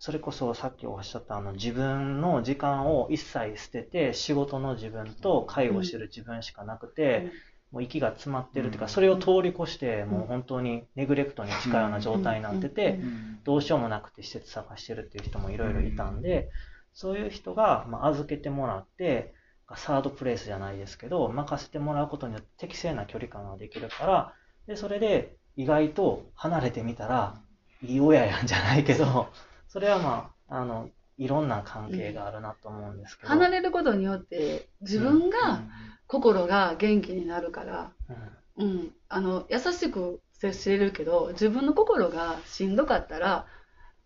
[0.01, 7.31] それこそさっきおっしゃったあの自分の時間を一切捨てて仕事の自分と介護してる自分しかなくて、
[7.71, 8.91] もう息が詰まってるっていうか、うん。
[8.91, 13.39] それを通り越してもう本当にネグレクトに近いような状態になってて、うん。
[13.45, 16.49] どうしようもなくて施設探してるっていう人もいろいろいたんで、
[16.95, 19.35] そういう人が、まあ、預けてもらって、
[19.77, 24.35] サードプレイスじゃないですけど、任せてもらうことによって適正な距離感ができるから、
[24.67, 27.39] で、それで意外と離れてみたら、
[27.83, 29.29] いい親やんじゃないけど、
[29.71, 33.29] それはまあ、あの、いろんな関係があるなと思うんですけど。
[33.31, 35.63] 離れることによって、自分が、
[36.07, 38.17] 心が元気になるから、うん。
[38.57, 43.47] うん、あの優しく接しれるけど自分の心がしんどかったら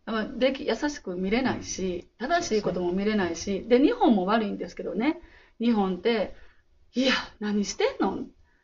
[0.07, 5.19] まあでき優しく見れないし正しいことも見れないしで日本も悪いんですけどね。
[5.59, 6.37] 日本って
[6.95, 8.19] いや何してんの？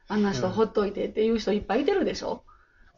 [0.06, 2.44] あんな人ほっといてっていう人いっぱいいてるでしょ？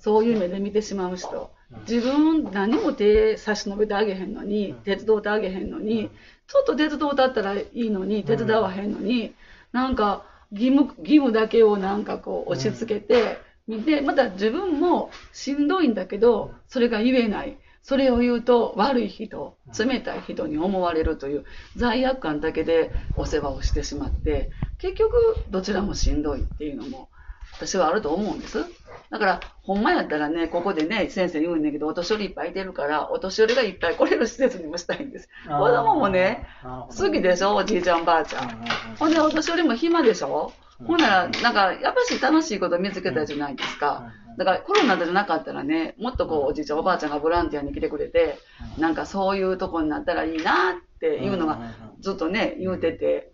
[0.03, 1.55] そういう目で見てしまう人。
[1.71, 1.81] うん。
[1.83, 4.77] 自分何も手差し伸べてあげへんのにうん。
[4.83, 6.11] 手伝ってあげへんのに
[6.49, 9.33] ちょっと手伝うたったらいいのに手伝わへんのに
[9.71, 13.39] なんか義務義務だけをなんかこう押し付けて
[13.69, 17.59] 見てまた自分もしんどいんだけどそれが言えない。
[17.85, 25.17] それを言うと悪い人冷たい人に思われるという罪悪感だけでお世話をしてしまって結局
[25.51, 27.09] どちらもしんどいっていうのも
[27.53, 28.65] 私はあると思うんです。
[29.11, 35.29] だから、ほんまやったらね、ここでね、先生言うんだけど、お年寄りいっぱいいてるから、お年寄りがいっぱい来れる施設にもしたいんです。
[35.47, 38.65] 子供もね、好きでしょ、おじいちゃん、ばあちゃん。
[38.99, 40.53] ほんで、お年寄りも暇でしょ？
[40.81, 40.87] うん。
[40.87, 44.13] ほんなら、なんか、やっぱし楽しいこと見つけたじゃないですか。
[44.39, 48.39] だから、コロナじゃなかったらね、もっとこう、おじいちゃん、おばあちゃんがボランティアに来てくれて、
[48.79, 51.59] なんかそういうとこになったらいいなっていうのが、
[52.01, 53.31] ずっとね、言うてて、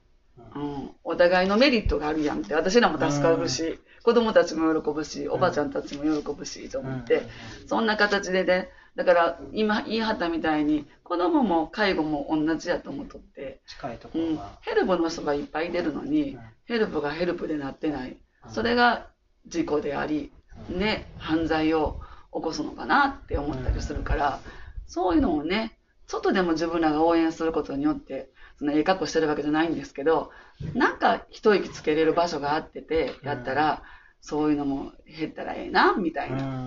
[0.55, 3.79] うん、お互いのメリットがあるやんって、私らも助かるし、
[4.09, 7.25] 子供たちも喜ぶし、おばあちゃんたちも喜ぶし、と思って、
[7.67, 14.41] そんな形でね、だから今言いはったみたいに、子供も介護も同じやと思っとって、近いとこうん。
[14.63, 18.17] ヘルプの人がいっぱい出るのにうん、ヘルプがヘルプでなってない。
[18.47, 18.51] うん。
[18.51, 19.09] それが
[19.47, 20.33] 事故であり、
[20.71, 20.79] うん。
[20.79, 22.01] ね、犯罪を
[22.33, 24.41] 起こすのかなって思ったりするから、
[24.87, 30.31] そういうのをね、ちょっとでも自分らが応援することによって、そのええ格好してるわけじゃないんですけど、
[30.75, 33.83] なんか一息つけれる場所があってて、やったら、
[34.21, 36.67] そういうのも減ったらええな、みたいな。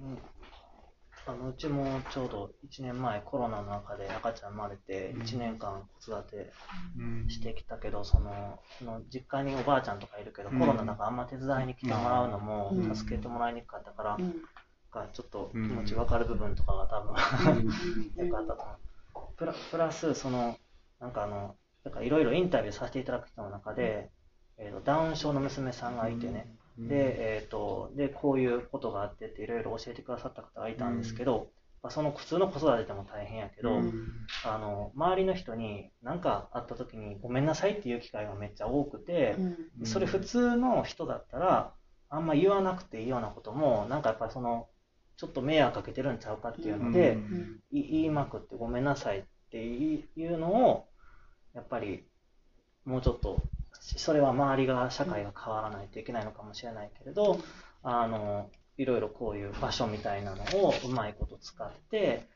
[0.00, 0.12] うん。
[0.12, 0.18] うん。
[1.24, 6.52] あのうちもちょうど1年前コロナの中で赤ちゃん生まれて1年間子育て
[7.28, 10.58] してきたけどそのその実家におばあちゃんとかいるけど、うん。
[10.58, 12.96] コロナだからあんま手伝いに来てもらうのもうん。
[12.96, 14.34] 助けてもらいにくかったから、うん。
[14.92, 17.14] がちょっと気持ち分かる部分とかが多分、
[18.18, 18.26] うん。
[18.28, 18.78] よかったと思う。
[19.70, 20.56] プラス、その、
[21.00, 24.10] なんかあの、なんかいろいろインタビューさせていただく人の中で、
[24.58, 31.50] えーとダウン症の娘さんがいてね、で、えっ、と、で、こういうことがあってっていろいろ教えてくださった方がいたんですけど、
[31.82, 33.92] まあ、その普通の子育てでも大変やけど、うん。
[34.44, 39.36] あの、周りの人に何かあった時にごめんなさいっていう機会がめっちゃ多くて、
[39.80, 39.86] うん。
[39.86, 41.74] それ普通の人だったら、
[42.08, 44.68] あんま言わなくていいようなことも、なんかやっぱりその、
[45.16, 47.18] ちょっと迷惑かけてるんちゃうかっていうので、
[47.72, 50.86] 言いまくってごめんなさいっていうのを、
[51.54, 52.06] やっぱり
[52.84, 53.42] もうちょっと、
[53.82, 57.38] それは周りが、社会が変わらないといけないのかもしれないけれど、
[57.82, 62.26] あの、いろいろこういう場所みたいなのをうまいこと使って、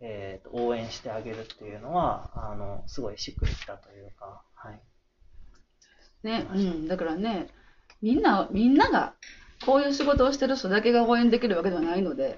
[0.00, 4.80] えーと応援してあげるっていうのは、あの、すごいしっくりきたというか、はい。
[6.22, 7.48] ね、うん、だからね、
[8.02, 9.14] みんな、みんなが、
[9.64, 12.36] こういう仕事をしてる人だけが応援できるわけではないので、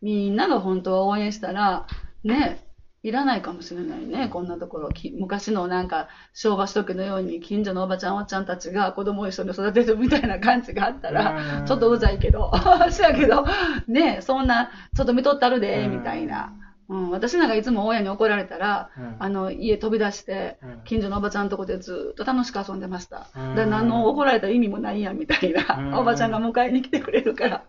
[0.00, 1.86] みんなが本当は応援したら、
[2.24, 2.64] ね、
[3.02, 4.90] いらないかもしれないね、こんなところ。
[4.90, 11.66] き昔のなんか、昭和初期のように、近所のおばちゃん、おっちゃんたちが子供を一緒に育てるみたいな感じがあったら、うん。
[11.66, 12.52] ちょっとうざいけど、
[12.90, 13.44] そうやけど、
[13.88, 16.52] ね、そんな、ちょっと見とったるで、みたいな。
[16.88, 19.16] うん、私なんかいつも親に怒られたら、うん。
[19.18, 20.80] あの、家飛び出して、うん。
[20.84, 23.30] 近所のおばちゃんのとこでずっと楽しく遊んでました。
[23.34, 23.54] うん。
[23.56, 25.94] だから何の怒られた意味もないやんみたいな、うん。
[25.94, 27.64] おばちゃんが迎えに来てくれるから。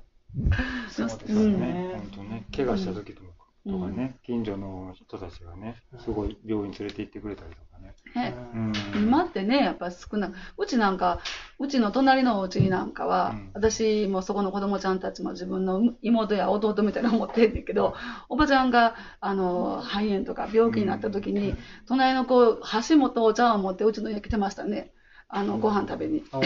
[0.90, 1.60] そうですうん。
[1.60, 1.92] ね。
[2.14, 3.33] 本当ね、怪我した時とか
[3.66, 7.94] とかね、近所の人たちがね、すごい病院連れて行ってくれたりとかね。
[8.14, 8.36] ね。
[8.54, 8.74] うん。
[9.02, 11.22] 今ってね、やっぱ少なく、うちなんか、
[11.60, 13.52] うちの隣のお家なんかは、うん。
[13.54, 17.96] 私もそこの子供ちゃんたちも自分の妹や弟みたいなの思ってんねんけど、
[18.28, 21.56] おばちゃんが、あの、肺炎とか病気になった時に、
[21.88, 24.92] 隣の子、箸もとお茶碗を持ってうちの家来てましたね。
[25.30, 26.24] あの、ご飯食べに。
[26.30, 26.40] ほ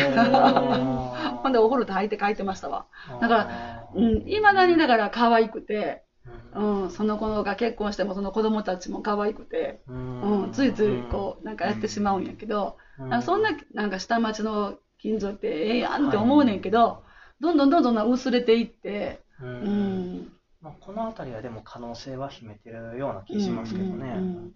[1.50, 2.86] んで、お風呂炊いて帰ってましたわ。
[3.20, 4.00] だからあー。
[4.00, 6.07] うん、未だにだから可愛くて、
[6.56, 6.84] うん。
[6.84, 10.44] うん、その子が結婚してもその子供たちも可愛くて、うん。
[10.46, 13.10] うん、ついついこう、なんかやってしまうんやけど、うん。
[13.10, 17.04] なんかそんな、なんか下町の近所ってええやんって思うねんけど、
[17.40, 20.14] どんどんどんどん薄れていって、ううん。
[20.16, 23.90] ん、まあ、この辺りはでも可能性は秘めてるような気しますけどね。
[23.90, 24.54] うんうんうん。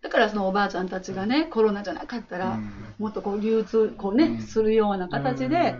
[0.00, 2.56] だからそのおばあちゃんたちがね、コロナじゃなかったら、
[2.98, 4.40] もっとこう流通、こうね、うん。
[4.40, 5.74] するような形で、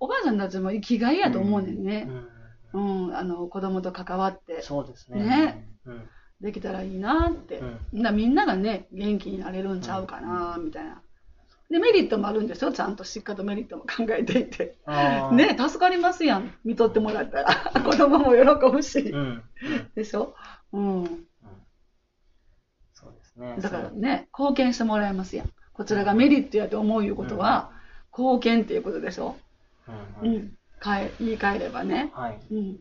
[0.00, 2.02] おばあちゃんたちも生きがいやと思うねんうね。
[2.04, 2.31] ん
[2.72, 2.80] う
[3.10, 5.22] ん、あの、子供と関わってそうですね。
[5.24, 6.08] ねうん
[6.40, 7.60] できたらいいなって。
[7.60, 11.00] うんみんながね、元気になれるんちゃうかな、みたいな。
[11.70, 12.72] で、メリットもあるんですよ。
[12.72, 14.76] ちゃんとしっかりとメリットも考えていて。
[15.32, 16.52] ね、助かりますやん。
[16.64, 17.54] 見とってもらったら。
[17.84, 19.16] 子供も喜ぶしう。
[19.16, 19.42] んうん
[19.94, 20.34] でしょ？
[20.72, 21.02] うん。
[21.04, 21.26] うん
[22.94, 23.56] そうですね。
[23.60, 25.50] だからね、貢献してもらえますやん。
[25.72, 27.70] こちらがメリットやと思ういうことは、
[28.16, 29.36] 貢献っていうことでしょ？
[30.22, 30.56] うん。
[30.82, 32.10] 変え、言い換えればね。
[32.14, 32.40] はい。
[32.50, 32.80] うん。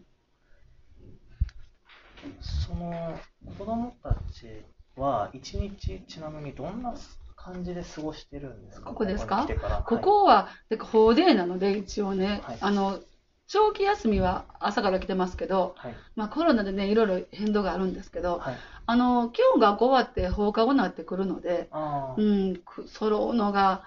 [2.39, 3.19] その
[3.57, 4.63] 子供たち
[4.95, 6.93] は一日ちなみにどんな
[7.35, 8.89] 感じで過ごしてるんですか？
[8.89, 9.41] ここですか？
[9.41, 12.99] に来てからここは、で法デーなので、一応ね、はいあの、
[13.47, 15.95] 長期休みは朝から来てますけど、はい。
[16.15, 18.55] まあコロナでね、いろいろ変動があるんですけど、はい。
[18.85, 23.83] あの、今日学校終わって放課後になってくるので、ああ、うん、く揃うのが、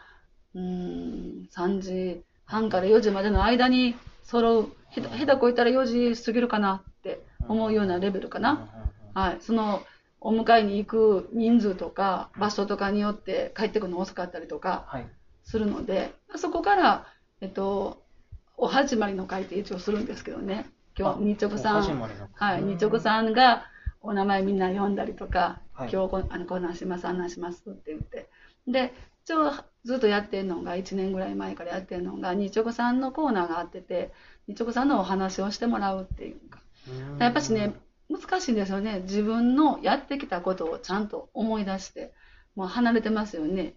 [0.54, 8.68] うん、3時半から4時までの間に揃う、ひど下手こいたら4時過ぎるかなって思うようなレベルかな。
[9.14, 9.36] はい。
[9.40, 9.82] その、
[10.20, 15.06] お迎えに行く人数とか場所とかによって帰ってくるの遅かったりとかはい。
[15.44, 17.06] するので、そこから、
[17.40, 18.02] えっと、
[18.56, 20.66] お始まりの会って一応するんですけどね。
[20.98, 22.00] 今日、日直さん、
[22.34, 23.66] はい、日直さんが
[24.00, 28.28] お名前みんな読んだりとか、はい今日こあのこんなんします、あんなんしますって言って。
[28.68, 29.52] で、一応
[29.84, 34.12] ずっとやってるのが、1年ぐらい前からやってるのが、日直さんのコーナーがあってて、
[34.46, 36.60] 日直さんのお話をしてもらうっていうか。
[36.88, 37.74] うんやっぱしね、
[38.10, 39.00] 難しいんですよね。
[39.00, 42.12] 自分のやってきたことをちゃんと思い出して、
[42.54, 43.74] もう離れてますよね。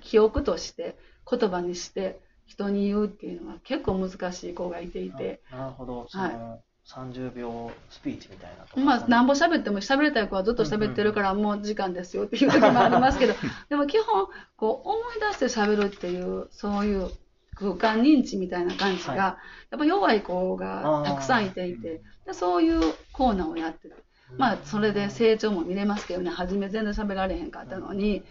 [0.00, 0.96] 記憶として、
[1.28, 6.06] 言葉にして、人に言うっていうのは結構難しい子がいていて、あなるほど。
[6.08, 8.84] その、30秒スピーチみたいな。
[8.84, 13.34] まあ、なんぼ喋っても喋りたい子はずっと喋ってるからもう時間ですよっていう時もありますけど、
[13.70, 17.10] でも基本、こう思い出して喋るっていう、そういう
[17.54, 19.18] 空間認知みたいな感じが、はい。
[19.18, 19.38] や
[19.76, 23.94] っぱ弱い子がたくさんいていて、でそういうコーナーをやってて、
[24.36, 28.24] まあ、それで成長も見れますけどね、初め全然喋られへんかったのに、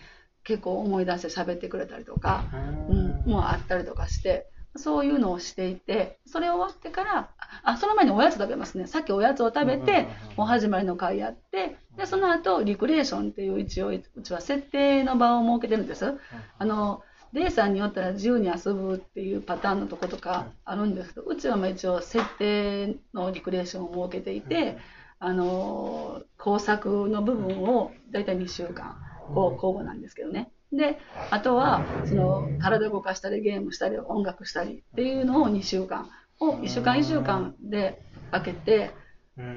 [0.44, 2.46] 結構思い出して喋ってくれたりとか、
[2.90, 7.30] ううんん、もうあったりとかして、そういうのをしていて、それ終わってから、
[7.64, 8.88] あ、その前におやつ食べますね。
[8.88, 10.08] さっきおやつを食べて
[10.38, 16.18] お始まりの会やって、で、その後、リクレーションっていう一応、うちは設定の場を設けてるんです。
[16.58, 17.04] あの、
[17.34, 24.78] デイさんによったら自由に遊ぶっていうパターンのとことかあるんですけど、うちはまあ一応設定のリクレーションを設けていて、
[25.20, 28.98] あの、工作の部分をだいたい2週間、
[29.34, 30.52] こう交互なんですけどね。
[30.72, 38.92] で、あとは、その、体動かしたり、ゲームしたり、音楽したりっていうのを2週間を、1週間1週間で分けて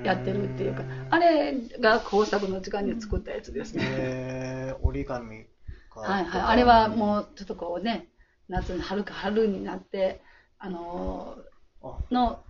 [0.04, 3.82] やってるっていうか、あれが工作の時間に作ったやつですね。
[3.86, 5.44] えー、折り紙
[5.90, 6.00] か。
[6.00, 6.40] はいはい。
[6.42, 8.08] あれはもうちょっとこうね、
[8.48, 10.20] 夏に、春か春になって、
[10.58, 11.36] あの
[11.82, 12.42] あ、ーの、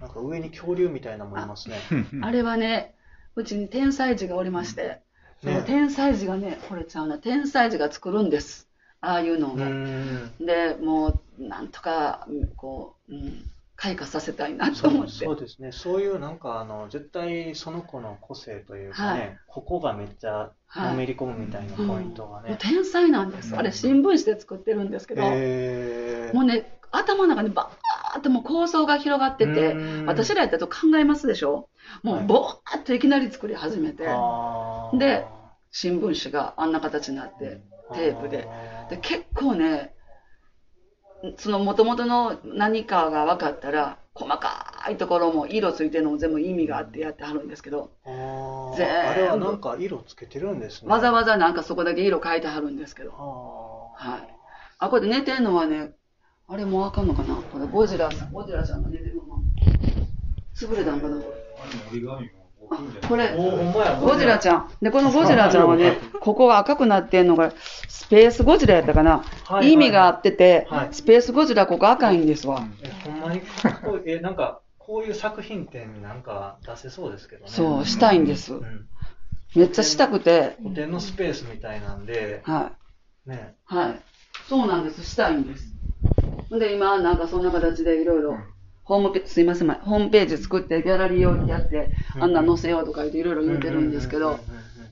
[0.00, 1.76] なんか上に恐竜みたいなのもいますね。
[2.22, 2.94] あれはね、
[3.34, 5.02] うちに天才児がおりまして、
[5.42, 8.68] ね天才児がね、これちゃうな、天才児が作るんです。
[9.00, 9.54] ああいうのを。
[9.54, 10.32] うーん。
[10.44, 13.44] で、もう、なんとか、こう、うん、
[13.76, 15.12] 開花させたいなと思って。
[15.12, 15.70] そうですね。
[15.70, 22.56] そういうなんかあの、絶対その子の個性というかね、はいここがめっちゃはいのめり込むみたいなポイントがもうね。
[22.60, 23.54] 天才なんです。
[23.56, 31.68] あれ、新聞紙で作ってるんですけど、えーもうね、頭の中にバーってもう構想が広がってて、うん私らやったらと考えますでしょ？
[32.02, 35.26] もはいうボーっといきなり作り始めて、あーで
[35.70, 37.60] 新聞紙があんな形になって、
[37.94, 38.48] テープで。
[38.90, 39.94] で、結構ね、
[41.36, 50.90] その元々の何かが分かったら、細かいところも色ついてるのも全部意味があってやってはるんですけど、ああれはなんか色つけてるんですね。
[50.90, 53.12] わざわざなんかそこだけ色変えてはるんですけど。
[53.12, 54.34] はい。
[54.78, 55.92] あ、これで寝てんのはね、
[56.48, 57.36] あれもうあかんのかな？
[57.36, 59.36] これゴジラさん、ゴジラちゃんが寝てるのが。
[60.56, 61.20] 潰れたんかな？
[61.20, 61.47] これ。
[63.08, 63.34] これ、
[64.00, 64.70] ゴジラちゃん。
[64.82, 67.52] で、このゴジラちゃんはね、ここが赤くなってんのが、
[67.88, 69.24] スペースゴジラやったかな。
[69.44, 72.66] はい意味があってて、はいスペースゴジラここ赤いんですわ。
[72.82, 73.40] え、ほんまに、
[73.82, 77.50] こ うえ、なんか、こういう作品展なんか出せそうですけどね。
[77.50, 78.54] そう、したいんです。
[78.54, 78.88] うん。
[79.54, 82.72] めっちゃしたくて、古典のスペースみたいなんで、は
[83.26, 83.30] い。
[83.30, 83.54] ね。
[83.64, 84.00] はい。
[84.48, 85.04] そうなんです。
[85.04, 85.74] したいんです。
[86.50, 88.38] で、今、なんかそんな形でいろいろ、
[88.88, 94.46] ホームページ、すいません、まホームページ作って、ギャラリーをやって、あんな載せようとか言っていろいろ言ってるんですけど、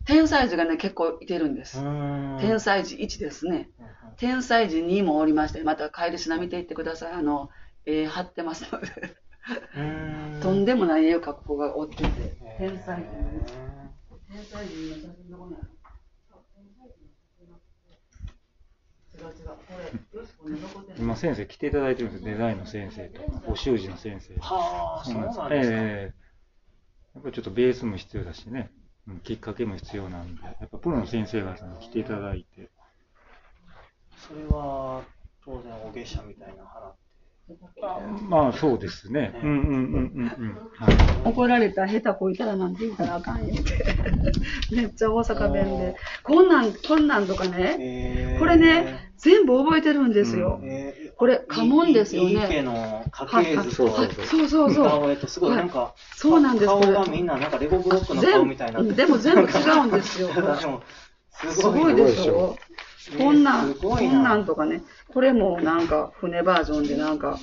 [0.04, 1.88] 天才児がね、結構いてるんです。
[2.36, 3.70] 天天才児1ですね。
[4.16, 7.12] 天才児2もおりまして、また帰りしな見ていってください。
[7.12, 7.50] あの、
[7.86, 8.86] 絵貼ってますので、
[10.40, 13.50] とんでもない絵を描く子がおってて、天才児の
[14.28, 15.98] 天才児の写真どこにある違
[16.78, 17.00] う違う。
[17.00, 19.15] これ、よしこね、残ってる。
[20.98, 22.30] 今先生来ていただいてるんですよ。
[22.30, 24.34] デザインの先生とか、お習字の先生。
[24.40, 25.48] はあ、そうなんですか。
[25.50, 26.26] ええ
[27.14, 28.70] やっぱりちょっとベースも必要だしね、
[29.08, 32.68] うんきっかけも必要なんで、やっぱプロの先生が来ていただいて、
[34.16, 35.02] それは、
[35.44, 37.05] 当然、お月謝みたいな払って。
[38.28, 39.38] まあそうですね。
[39.42, 40.60] うんうんうんうんうん。
[40.76, 40.96] はい。
[41.24, 44.74] 怒られたら下手こいたらなんて言うたらあかんよって。
[44.74, 45.96] めっちゃ大阪弁で。
[46.24, 48.36] こんなん、こんなんとかね、え。
[48.36, 50.60] ーこれね、全部覚えてるんですよ。
[50.64, 52.30] えーこれ家紋ですよね。
[52.30, 54.26] いい家の家系図と、はいはい。
[54.26, 55.16] そうそうそう。
[55.16, 56.66] と、すごいなんか、そうなんです。
[56.66, 60.28] 顔がみんななんかレゴブロックの顔みたいになでも全部違うんですよ。
[61.32, 62.56] すすごいごいでしょ。
[63.18, 64.82] こんなん、こんなんとかね。
[65.08, 67.38] これもなんか船バージョンでなんか、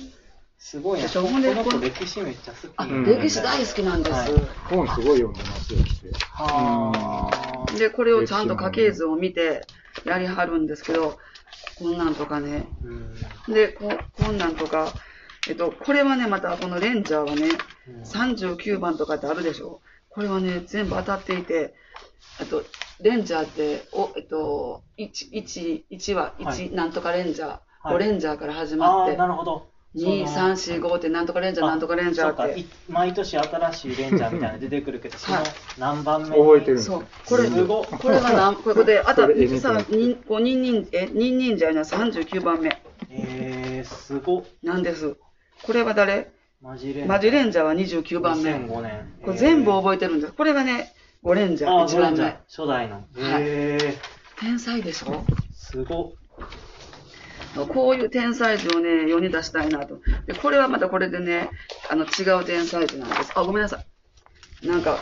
[0.58, 1.06] すごいな。
[1.06, 1.22] でしょ？
[1.24, 2.70] この子歴史めっちゃ好き。
[2.76, 4.12] あ、うん歴史大好きなんです。
[4.12, 4.30] はい
[4.70, 6.08] 本すごい読んでますよ、来て。
[6.30, 7.72] はあ。
[7.78, 9.66] で、これをちゃんと家系図を見て
[10.04, 11.18] やりはるんですけど、
[11.78, 12.66] こんなんとかね。
[12.82, 14.92] うんで、ここんなんとか、
[15.48, 17.48] えっと、これはね、またこのレンジャーはね、
[17.88, 19.80] うん39番とかってあるでしょ？
[20.08, 21.74] これはね、全部当たっていて、
[22.40, 22.62] あと、
[23.00, 29.66] レンジャーって、お、えっと、1、1、1は1、はいなんとかレンジャー、はい5レンジャーから始まって、なるほど。
[29.94, 32.60] 2、3、4、5ってなんとかレンジャー、なんとかレンジャーって。
[32.60, 35.46] い毎年新しいレンジャーみたいなの出てくるけど、そのはい
[35.78, 36.42] 何番目に？
[36.42, 37.04] 覚えてるんですそう。
[37.26, 42.80] これ、すごっこれがなん、これで、あと、これ絵見てさ、にこう、ニンニン、え、ニンニンジャーには39番目
[43.10, 44.44] えー、すごっ。
[44.62, 45.16] なんです。
[45.62, 46.32] これは誰？
[46.62, 47.08] マジレンジャー。
[47.08, 48.50] マジレンジャーは29番目。
[48.54, 49.14] 2005年。
[49.22, 50.32] これ全部え覚えてるんです。
[50.32, 50.94] これがね、
[51.24, 52.38] 5レンジャー、ー、あー、1ゴレンジャー番目。
[52.48, 52.96] 初代の。
[52.96, 57.66] はいえー、天才でしょすごっ。
[57.68, 60.00] こういう天才児をね、世に出したいなと。
[60.26, 61.50] で、これはまたこれでね、
[61.88, 63.32] あの、違う天才児なんです。
[63.34, 63.80] あ、ごめんなさ
[64.62, 64.66] い。
[64.66, 64.98] なんか、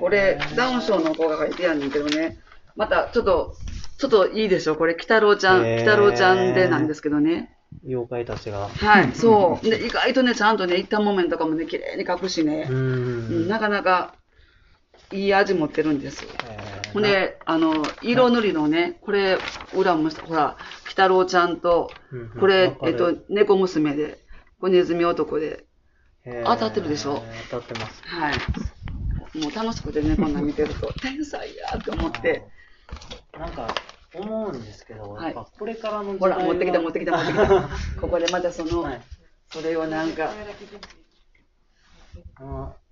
[0.00, 2.38] これ、ダウン症の子が書いてやんねんけどね。
[2.74, 3.54] また、ちょっと、
[3.98, 4.76] ちょっといいでしょ？
[4.76, 7.56] これ、鬼太郎ちゃん、鬼太郎ちゃんでなんですけどね。
[7.84, 8.68] 妖怪たちが。
[8.68, 9.64] はい、そう。
[9.64, 12.72] で、意外とね、ちゃんとね、一旦木綿とかもね、綺麗に描くしねう。
[12.72, 13.48] うんん。
[13.48, 14.14] なかなか、
[15.12, 16.26] いい味持ってるんです。
[16.44, 16.92] えー。
[16.92, 19.38] ほんで、あの、色塗りのね、これ、
[19.74, 21.90] 裏もほら、鬼太郎ちゃんと、
[22.40, 24.18] これえっると、猫娘で、
[24.60, 25.66] これネズミ男で、
[26.24, 26.44] えー。
[26.44, 27.22] 当たってるでしょ？
[27.50, 28.02] 当たってます。
[28.04, 28.34] はい。
[29.38, 32.42] もう楽しくてね、こんなん見てると、 天才やって思って、
[33.38, 33.68] なんか、
[34.14, 35.24] 思うんですけど、はい。
[35.26, 37.68] やっぱこれからの時ほら、持ってきた持ってきた持ってきた。
[38.00, 39.02] ここでまたその、はい。
[39.50, 40.32] それをなんか、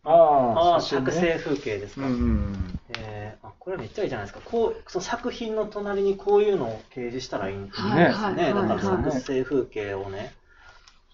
[0.05, 2.07] ああ作成風景ですか。
[2.07, 2.81] うんうん。
[2.99, 4.45] えーあこれめっちゃいいじゃないですか。
[4.45, 8.45] こう、その作品の隣にこういうのを掲示したらいいんですはいねはいね。
[8.49, 10.35] だからはいは作成風景をね、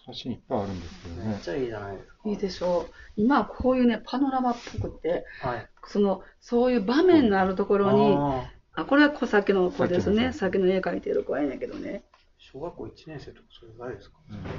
[0.06, 1.28] 写真いっぱいあるんですけどね。
[1.28, 2.14] めっちゃいいじゃないですか。
[2.24, 2.92] いいでしょう。
[3.16, 5.68] 今はこういうね、パノラマっぽくって、はい。
[5.86, 10.32] その、そういう場面のあるところに、あーあ、これはさっきの子ですね。
[10.32, 12.02] ささっきの絵描いてる子やねんけどね。
[12.38, 14.50] 小学校1年生とかそれぐらいですか、うんね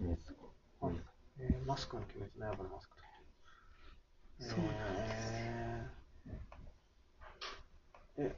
[0.00, 0.86] 鬼滅とか。
[0.86, 0.94] はい
[1.40, 2.91] えーマスクの鬼滅の刃のマスクだ
[4.42, 8.36] そうえーえ、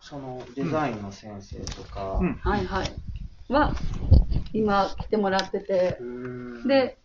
[0.00, 2.34] そのデザインの先生とか、うん。
[2.34, 2.86] はいはい。
[3.48, 3.74] は、
[4.52, 5.98] 今来てもらってて、
[6.66, 6.98] で、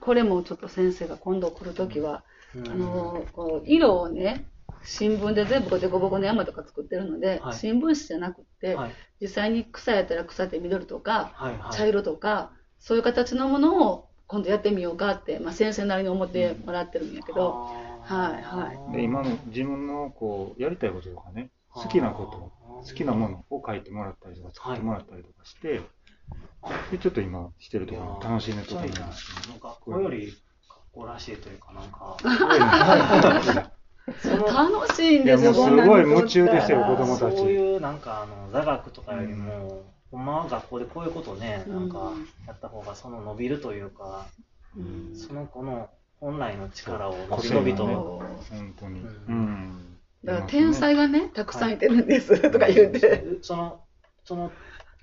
[0.00, 2.24] これもちょっと先生が今度来るときは、
[2.54, 2.70] うん。
[2.70, 4.46] あのこう色をね、
[4.82, 7.54] 新聞で全部こうデコボコの山とか作ってるので、はい。
[7.54, 11.76] 新聞紙じゃなくって、はい、実際に草やったら草で緑とか、はい、はい。
[11.76, 17.50] 茶色とか、そういう形のものを今度やってみようかって、まあ、先生なりに思ってもらってるんやけど、
[18.04, 18.96] はいはい。
[18.96, 22.52] で、今の自分のこう、やりたいこととかね、好きなこと、
[22.86, 25.80] 好きなものを書いてもらったりとか、作ってもらったりとかして、
[26.92, 30.32] で、ちょっと今してるところ、楽しんでるところなんですけどなんか、これより
[30.68, 32.16] 格好らしいというか、なんか、
[34.06, 37.36] 楽しいんですよ、すごい夢中ですよ子供たち。
[37.36, 41.74] そういうなんかあの座学とかよりも、ほんまは学校でこういうことね、うん。
[41.74, 42.12] なんか
[42.46, 44.26] やった方がその伸びるというか、
[44.76, 45.16] うん。
[45.16, 47.94] その子の本来の力を伸び伸びと、ね。
[47.94, 49.00] 本当に。
[49.00, 49.34] ううん。
[49.34, 49.98] ん。
[50.24, 53.24] だから天才がね、たくさんいてるんです、とか言うて。
[53.42, 53.80] その、
[54.24, 54.52] その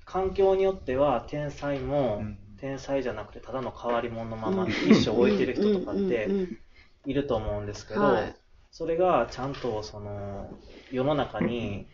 [0.04, 2.38] 環境によっては天才も、うん。
[2.60, 6.28] 天才じゃなくてただの変わり者のまま一生置いてる人とかって
[7.06, 8.36] いると思うんですけど、はい。
[8.70, 10.50] それがちゃんとその
[10.90, 11.86] 世の中に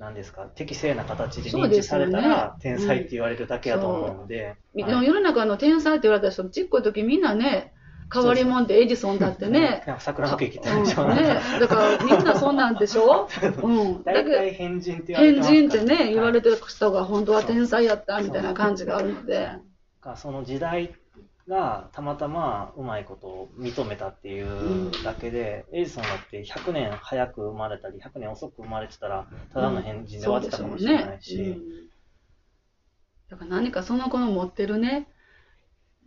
[0.00, 0.46] 何ですか？
[0.46, 4.26] 適正な形で認知されたら、天才って言われるだけやと思うん。
[4.26, 4.94] で、ではい。
[4.94, 7.74] も世の中の天才って言われた人、ちっこい時みんなね、
[8.12, 9.84] 変わり者ってエジソンだってね。
[9.98, 13.28] 桜のケーキってうんでしょ、ね、だからみんなそんなんでしょ？
[13.62, 14.02] うん。
[14.02, 14.12] だ
[14.52, 19.50] 変人って言われて変人ってね、言われててる人が本当は天才やったみたいな感じがあるので。
[20.00, 20.94] かその時代
[21.50, 31.62] がたまたまうまいことを認めたっていうだけで、エジソンだって100年早く生まれたり100年遅く生まれてたらただの変人で終わってたかもしれないし、そうでょうね。
[31.62, 31.90] うん。
[33.30, 35.08] だから何かその子の持ってるね、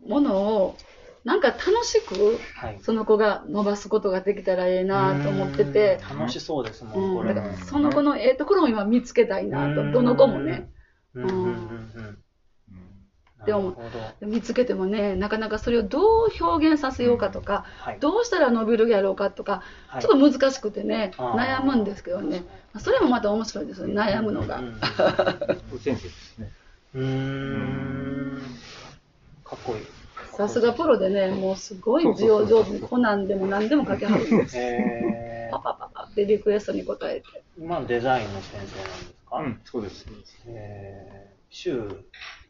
[0.08, 0.78] ものを、
[1.24, 6.20] なんか楽しく、はい、その子が伸ばすことができたらええなと思ってて、うん。
[6.20, 7.36] 楽しそうですもん、うん、これ。
[7.70, 9.92] その子のええところを今見つけたいなと、うん。
[9.94, 10.70] どの子もね。
[11.16, 11.24] うん。
[11.24, 11.32] うん。
[11.32, 11.46] うん。
[11.96, 12.23] うん
[13.46, 13.82] うんなでもるほ
[14.22, 14.28] ど。
[14.28, 18.00] 見つけてもね、なかなかそれをどう表現させようかとか、はい。
[18.00, 20.02] どうしたら伸びるやろうかとか、はい。
[20.02, 24.60] ちょっと難しくてね、悩むんですけどね、まあそれもまた面白いですよね、悩むのが。
[24.60, 24.80] うん
[25.80, 26.52] 先生ですね。
[26.96, 28.42] うーん。
[29.44, 29.86] かっこいい。
[30.38, 34.58] さすがプロでね、もうすごい字を上手に、コナンでも何でも書きはるんです。
[34.58, 37.28] えパパパパってリクエストに答えて。
[37.60, 40.06] ー、今デザインの先生なんですか、うん、そうです。
[40.06, 41.88] そうですえー、週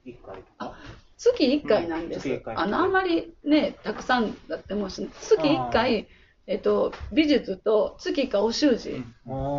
[0.06, 0.76] 1回とか？
[1.18, 2.30] 月1回なんです。
[2.30, 6.08] うんあの、あんまりね、たくさんだってもし、月1回、
[6.48, 9.02] えっと、美術と月1回お習字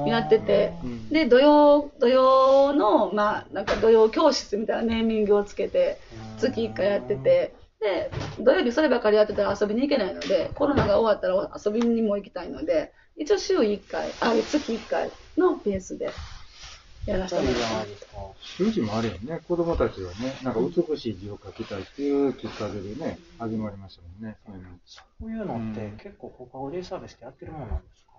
[0.07, 1.09] やってて、うん。
[1.09, 5.99] で、土曜、土曜の、まあ、なんか土曜教室みたいなネーミングをつけて、
[6.39, 16.11] 月1回やってて、で、土曜日そればかりやってたら遊びに行けないので、コロナが終わったら遊びにも行きたいので、一応週1回、あ、月1回のペースで
[17.07, 17.69] やらせそうてもらってます。
[17.69, 18.13] じゃないですか。
[18.41, 24.37] 習字もあれやね、子供たちはね、なんか美しい字を書きたいっていうきっかけでね、始まりましたもんね。
[24.47, 28.13] そういうのそういうのってうん結構放課後デイサービスってやってるものなんですか？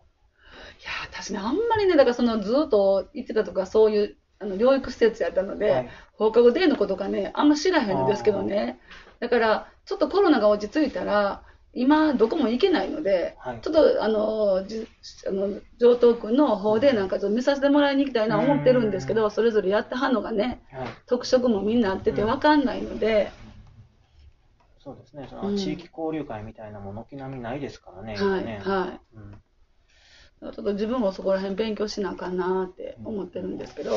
[0.79, 8.79] いやー、私ね、あんまりね、だからそのずっと行ってたとか、そういうあの療育施設やったので、はい放課後デーのことがね、あんま知らへんのですけどね。
[9.19, 11.43] だから、ちょっとコロナが落ち着いたら、
[11.75, 14.87] 今、どこも行けないので、はいちょっと、あの、じ
[15.27, 20.87] あの上東区の方でなんかちょっと見させてもらいに行きたいな思ってるんですけど、それぞれやってはんのがね、はい。
[21.05, 23.31] 特色もみんなあってて分かんないので、
[24.79, 25.27] そうですね。
[25.29, 28.13] そうんの地域交流会みたいなもの軒並みないですからね。
[28.13, 29.15] はい、今ねはい。
[29.17, 29.41] うん
[30.41, 33.91] ちょっと自分もそこら辺勉強しなあかんなって思ってるんですけど、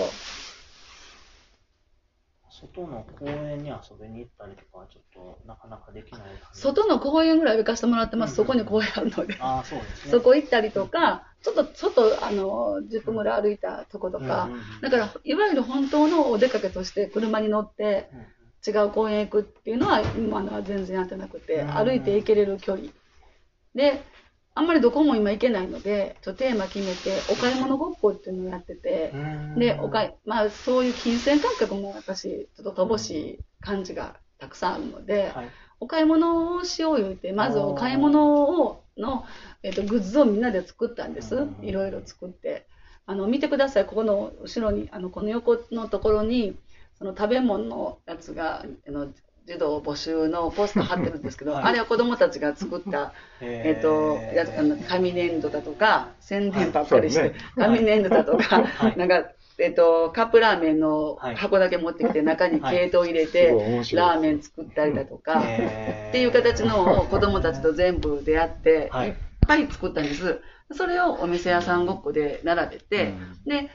[2.60, 9.36] 外の公園に遊びに行ったりとかはちょっとなかなかできない外の公園ぐらい行かせてもらってます、うんそこに公園あるので。
[9.40, 10.10] ああ、そうですね。
[10.12, 18.26] そこ行ったりとか、ちょっと、ちょっと、あの、10分ぐらい歩いたとことかうんうんうん、だから、いわゆる本当のお出かけとして車に乗ってうんうん
[18.66, 22.88] 違う公園行くっていうのは、今のは全然やってなくて、うん歩いて行けれる距離。
[23.74, 24.02] で、
[24.58, 29.12] あんまりどこも今行けないので、ちょっとテーマ決めて、お買い物ごっこっていうのをやってて、
[29.56, 35.50] で、お買い、まあ、そういう金銭感覚も私、ちょっと乏しい感じがたくさんあるので、はい。
[35.78, 39.24] お買い物をしよう言うて、まずお買い物をの、
[39.62, 41.56] えっとグッズをみんなで作ったんですうん。
[41.62, 42.66] いろいろ作って。
[43.06, 46.58] あの見てください、ここの後ろに、あのこの横のところに、
[46.98, 49.12] その食べ物のやつが、あの
[49.48, 51.64] 児童募集のポスター貼ってるんですけど、 はい。
[51.64, 57.34] あれは子供たちが作った、 えっとやつあの紙粘土だとか、宣伝ばっかりして、そうね。
[57.56, 58.96] 紙粘土だとか、はい。
[58.98, 59.24] なんか、
[59.58, 61.36] えっと、カップラーメンのはい。
[61.36, 63.48] 箱だけ持ってきて、中に毛糸を入れすて、
[63.96, 65.42] ラーメン作ったりだとか、っ
[66.10, 69.08] っていう形のを子供たちと全部出会って、はい。
[69.08, 69.14] いっ
[69.46, 70.40] ぱい作ったんです。
[70.72, 73.14] それをお店屋さんごっこで並べて、
[73.46, 73.70] で、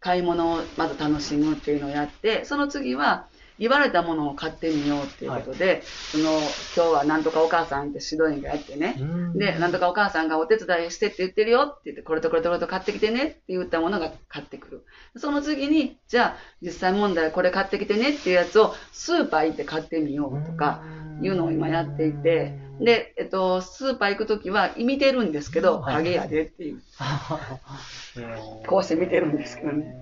[0.00, 3.26] 買い物をまず楽しむっていうのをやって、その次は、
[3.58, 5.82] 言われたものを買ってみようっていうことで、
[6.12, 6.40] その、今
[6.76, 8.96] 日はなんとかお母さんって指導員がやってね、
[9.34, 14.84] で、なんとかお母さんがお手伝いしてって言ってるよって言って、これとこれとこれと買ってきてねって言ったものが買ってくる。
[15.16, 20.82] その次に、じゃあ、実際問題これ買ってきてねっていうやつをスーパー行って買ってみようとか、
[21.20, 26.80] いうのを今やっていて、で、えっと、スーパー行くときは見てるんですけど、はいハゲやでっていう。
[28.38, 29.96] ここうして見てるんですけどね。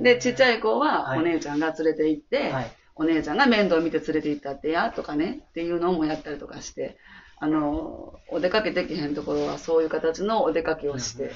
[0.00, 2.72] で、ちっちゃい子ははいお姉ちゃんが連れて行って、はい。
[2.98, 6.98] お姉ちゃんが面倒見て連れて行ったってやとかね、っていうのもやったりとかして、
[7.38, 11.30] あの、お出かけできへんところはそういう形のお出かけをして、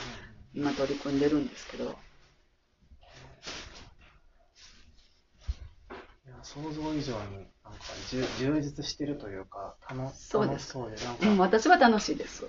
[0.54, 1.84] 今取り組んでるんですけど。
[1.84, 1.88] い
[6.28, 7.80] や想像以上になんか
[8.10, 12.44] 充充実してるというか楽そうでそうでなんでもか私は楽しいです。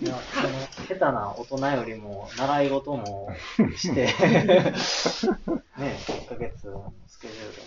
[0.00, 3.28] いや、その、下手な大人よりも、習い事も
[3.76, 4.06] して、
[5.78, 7.66] ね、1ヶ月のスケジュールでね。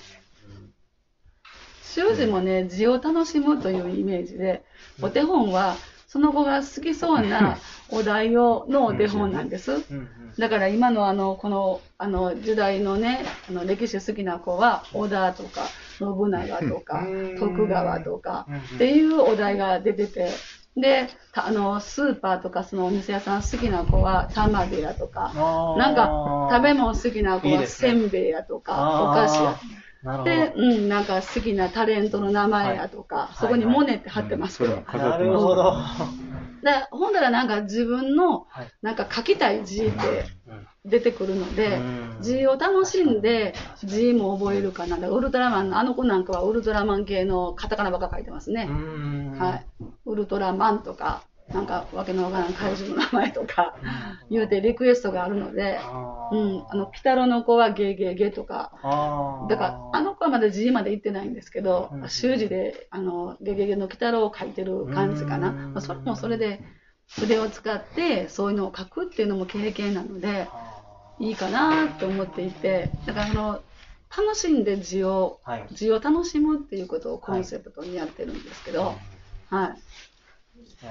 [1.84, 4.64] 習字もね、字を楽しむというイメージで、
[5.01, 5.78] お手本は、
[6.18, 7.59] その子が好きそうな
[7.91, 9.86] お題をのお手本なんです。
[10.39, 20.43] だから今のあの、この、あの、時代のね、あの、歴史好きな子は、織田とか、信長とかうん、徳川とかっていうお題が出てて、
[20.76, 25.38] で、たあの、スーパーとかそのお店屋さん好きな子は、玉でやとか、
[25.76, 26.18] なんか、
[26.49, 29.59] 食べ物好きな子は、せんべいやとか、お菓子や。
[30.24, 34.76] で、うん、なんか好きなタレントの名前やとか、いそこにモネって貼ってますけど。
[34.76, 35.74] うんそれも飾なるほど。
[36.64, 43.53] で、ほんだらなんか自分のはい、なんか書きたい字ってうん出てくるので、うん字を楽しんで、
[43.84, 44.97] 字も覚えるかな。
[44.97, 48.68] ウルトラマンの、あの子なんかはウルトラマン系のカタカナばっか書いてますね。
[48.70, 49.66] うんはい。
[50.05, 51.24] ウルトラマンとか、
[51.54, 53.76] なんかわけのわからん怪獣の名前とか、
[54.30, 55.80] 言うてリクエストがあるので、
[56.32, 58.72] うん、あの、ピタロの子はゲーゲーゲーとか、
[59.50, 65.50] だから、あの子はまだ字まで行ってないんですけどうん、習字で、あの、ゲゲゲの鬼太郎を書いてる感じかな。
[65.50, 65.74] うん。
[65.74, 66.62] まあそれもそれで、
[67.08, 70.48] 筆を使って、そういうのを書くっていうのも経験なので、
[71.20, 73.62] いいかなと思っていて、だから、あの、
[74.16, 75.68] 楽しんで字を、はい。
[75.72, 78.95] 字を楽しむっていうことをコンセプトにやってるんですけど、
[79.50, 79.78] はい。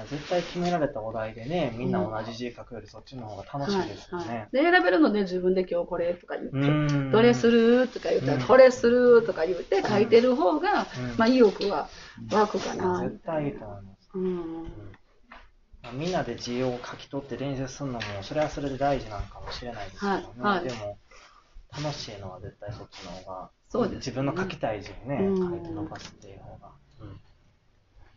[0.09, 4.55] 絶対決められたお題でね、みんな同じ字書くよりそっちの方が楽しいですよはいはねい。。
[4.57, 11.87] で、選べるので自分で今日これとか言って、うんどれするとか言ったうんら、これするとか言って書いてる方が、うんまあ意欲は
[12.31, 13.01] 湧くかな。
[13.01, 14.09] 絶対いいと思います。
[14.13, 14.67] うん。
[15.93, 20.17] みんなで字を書き取って練習するのも、それはそれで大事なのかもしれないですけどね。
[20.41, 20.97] はいはいでも、
[21.71, 26.76] 楽しいのは絶対そっちの方が、そうですね自分の書きたい字をね、うん書いて残すっていう方が。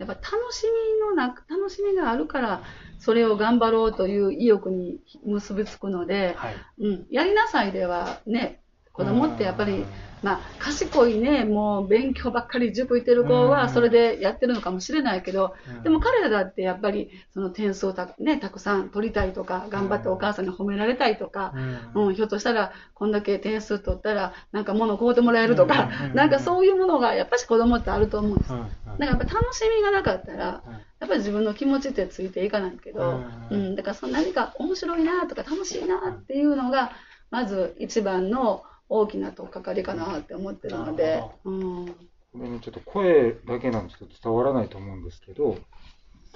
[0.01, 2.63] うんやっぱ楽しみのな、楽しみがあるから、
[2.99, 6.55] それを頑張ろうという意欲に結びつくので、はい。
[6.81, 8.61] うん、やりなさいではね、
[8.93, 9.87] 子供ってやっぱりうん、
[10.23, 13.51] まあ、賢いね、もう勉強ばっかり塾行ってる子うん。
[13.51, 15.83] はそれでやってるのかもしれないけど、うん。
[15.83, 21.53] でも彼らだってやっぱりその点数をた,、ね、たくさん取りたいとか、頑張ってお母さんに褒められたいとか、
[21.95, 22.07] うん。
[22.09, 26.15] うん、ひょっとしたらこんだけ点数取ったらなんか物買うてもらえるとか、うん。
[26.15, 28.49] なんかそういうものがやっぱし子供ってあると思うんです。
[28.51, 30.73] だからやっぱ楽しみがなかったら、うん。
[30.73, 33.01] やっぱり自分の気持ちってついていかないけど、
[33.51, 36.93] ううんん、だからその何か面白いなとか楽しいなっていうのが、
[37.31, 41.95] まず一番の大きなとっかかりかなって思ってるので、うん、こ
[42.35, 45.57] れね、ちょっと声だけなんですけど伝わらないと思うんですけど、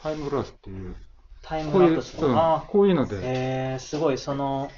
[0.01, 0.95] タイムフラスっていう、
[1.43, 2.55] タイこういう、ムラプスうんの。
[2.55, 4.71] あこういうので、えー、すごい、その、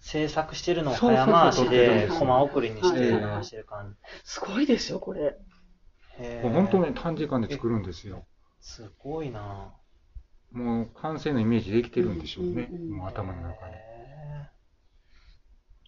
[0.00, 3.10] 制作してるのを早回しで、コマ送りにして流
[3.44, 5.36] してる感すごいでしょ、これ。
[6.42, 8.26] 本当に短時間で作るんですよ。
[8.60, 9.72] すごいな。
[10.50, 12.90] もう完成のイメージできてるんでしょうね、うんうんうん。
[12.96, 13.90] もう頭の中で。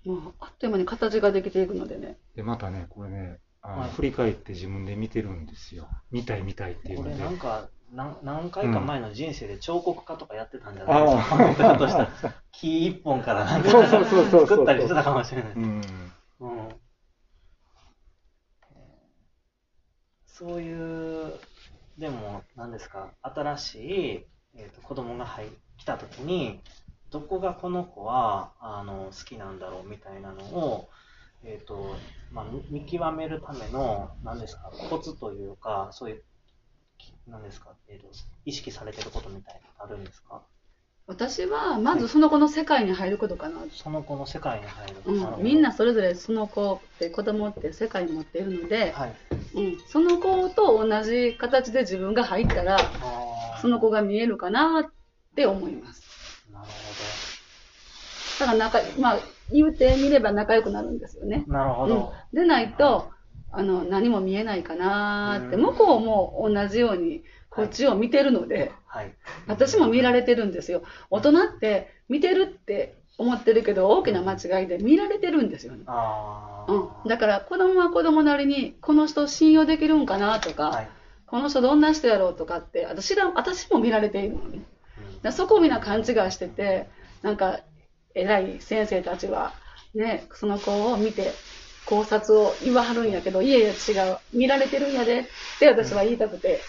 [0.05, 2.19] へもうあっという間に形ができていくのでね。
[2.35, 5.89] で、またね、これね、あのはい振り返って自分で見てるんですよ。
[6.11, 7.17] 見たい見たいっていうので。
[7.17, 11.37] なんか、何何回か前の人生で彫刻家とかやってたんじゃないですか。
[11.37, 12.09] あだとしたら
[12.51, 15.53] 木一本からなんかそうそうそうそう作ったりしてたかもしれない。
[15.53, 15.83] うん。
[16.41, 16.69] うん
[20.43, 21.35] そういう、
[21.99, 24.27] でも、何ですか、新しい、
[24.57, 25.47] えー、と子供が入
[25.77, 26.61] 来た時に、
[27.13, 30.89] どこがこの子はあの好きなんだろうみたいなのを、
[31.45, 31.95] えーと
[32.33, 36.23] まあ、見見極めるための、何ですか、コツというか、そういう、
[36.97, 38.07] き何ですか、えーと、
[38.47, 40.41] 意識されてることみたいなのあるんですか？
[41.07, 43.59] 私は、まずその子の世界に入ることかな。
[43.71, 44.95] その子の世界に入る。
[45.05, 49.15] うんみんな、それぞれその子って子供って世界に持っているので、はい。
[49.55, 52.79] うん、その子と同じ形で自分が入ったら、
[53.61, 54.93] その子が見えるかなっ
[55.35, 56.02] て思います。
[56.63, 56.73] なる
[58.41, 59.19] だから仲、まあ、
[59.53, 61.45] 言うてみれば仲良くなるんですよね。
[61.47, 61.59] ほど。
[61.59, 63.11] なるほうんど。、でないと、
[63.53, 69.15] あの、何も見えないかなって、うん向こうも同じようにこっちを見てるので、はい。
[69.47, 70.83] 私も見られてるんですよ。
[71.11, 75.85] 大人って見てるって思ってるけど、大きな間違いで見られてるんですよね。
[76.69, 77.09] うん。
[77.09, 80.89] だから子供は子供なりに、この人信用できるんかなとか、はい。
[81.27, 84.61] この人どんな人やろうとかって、私ら、私も見られているのね。
[85.23, 86.87] うんだそこをみんな勘違いしてて、
[87.23, 87.61] なんか、
[88.15, 89.55] 偉い先生たちは、
[89.95, 91.33] ね、その子を見て、
[91.85, 95.25] 考察を言わはるんやけど、いやいや違う、見られてるんやでっ
[95.59, 96.61] て私は言いたくて、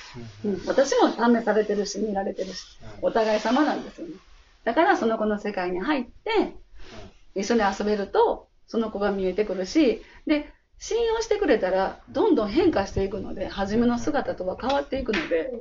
[0.43, 0.55] ううん。
[0.55, 4.13] ん、私も試されてるし、見られてるし、お互い様なんですよね。
[4.63, 6.55] だからその子の世界に入って、
[7.35, 15.51] 一緒に遊べると、その子が見えてくるし、で、信用してくれたら、どんどん変化していくので、初めの姿とは変わっていくので、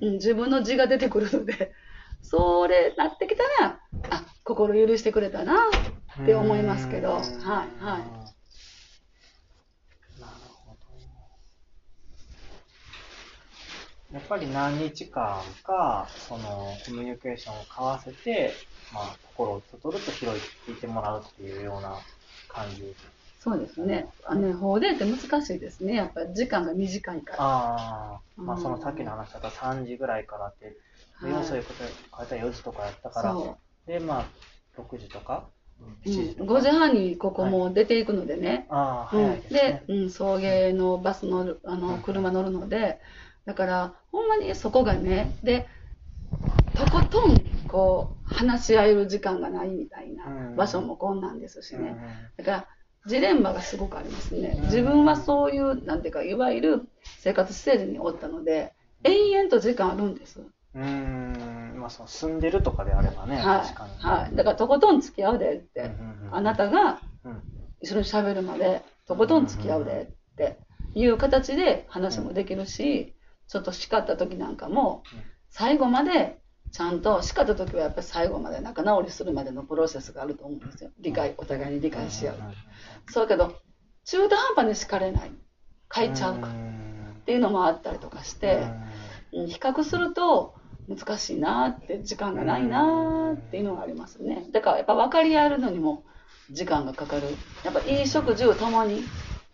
[0.00, 1.72] うん、自分の字が出てくるので、
[2.22, 5.56] それなってきたら、あ、心許してくれたなっ
[6.24, 7.08] て思いますけど、
[7.40, 8.02] はい、はい。
[10.20, 10.80] なるほど。
[14.12, 22.04] やっぱり何日間か、その、コミュニケーションを交わせて、まあ、心をちょっとずつ広いていてもらうっていうような
[22.48, 22.96] 感じ。
[23.38, 24.06] そうですね。
[24.26, 25.94] あの、法令って難しいですね。
[25.94, 27.42] やっぱり時間が短いから。
[27.42, 30.76] ああ、まあうんそのさっきの話だと3時ぐらいからって、
[31.20, 31.84] はい要素いうこと
[32.18, 34.24] 書いたら4時とかやったから、そで、まあ、
[34.80, 35.48] 6時とか、
[35.80, 36.08] う。
[36.08, 36.60] 7時うん、とか。
[36.60, 38.66] 5時半にここもう出ていくのでね。
[38.70, 39.82] ああ、うん、で。
[39.88, 43.00] うん、送迎のバス乗る、あの、車乗るので、
[43.44, 45.66] だから、ほんまにそこがね、で、
[46.74, 47.36] とことん、
[47.68, 51.96] こう、話し合える時間がないみたいなうん場所もこんなんですしうんね。
[52.36, 52.68] だから、
[53.06, 54.64] ジレンマがすごくありますねうん。
[54.64, 60.40] 自分はそういう、なんていうか、いわゆる生活ステージにおったので、延々と時間あるんです。
[60.74, 63.98] うーん、まあその住んでるとかであればね、はい確かにね。。
[64.00, 64.36] はい。
[64.36, 67.42] だから、とことん付き合うでって、うんうんうんあなたがうん
[67.82, 70.58] 一緒に喋るまで、とことん付き合うでって
[70.94, 73.14] いう形で話もできるし、
[73.48, 76.38] ちょっと叱った時なんかもうん、最後まで、
[76.72, 80.90] ちゃんと叱った時はやっぱり最後まで仲直りするまでのプロセスがあると思うんですよ。
[81.00, 82.36] 理解、お互いに理解し合う。
[83.08, 83.54] そうけど、
[84.04, 85.32] 中途半端に叱れない。
[85.92, 88.62] 書いちゃうかっんていうのもあったりとかして、
[89.32, 90.54] うん比較すると
[90.90, 94.46] 難しいなって、時間がないなっていうのがありますね。
[94.52, 96.02] だからやっぱ分かり合えるのにも
[96.50, 97.28] 時間がかかる。
[97.64, 99.04] やっぱいい食事を共に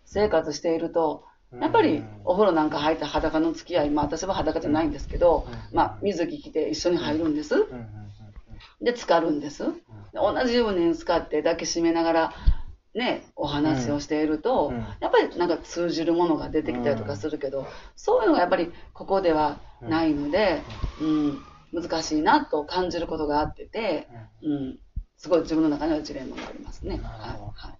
[0.05, 1.25] 生活していると、
[1.61, 7.67] やっぱりお風呂なんか入った裸の付き合い、まあ私は裸じゃないんですけど、まあ水着着て一緒に入るんです。
[8.81, 9.63] で、浸かるんです。
[9.63, 9.73] で
[10.15, 12.33] 同じように使って抱きしめながら、
[12.97, 14.77] ね、お話をしていると、うん。
[14.99, 20.61] やっぱりなんか通じるものが出てきたりとかするけど、そういうのがやっぱりここではないので、
[20.99, 21.39] うん、
[21.71, 24.07] 難しいなと感じることがあってて、
[24.41, 24.79] うん、
[25.15, 26.95] すごい自分の中にはジレンマがありますね。
[26.95, 27.77] はいはい。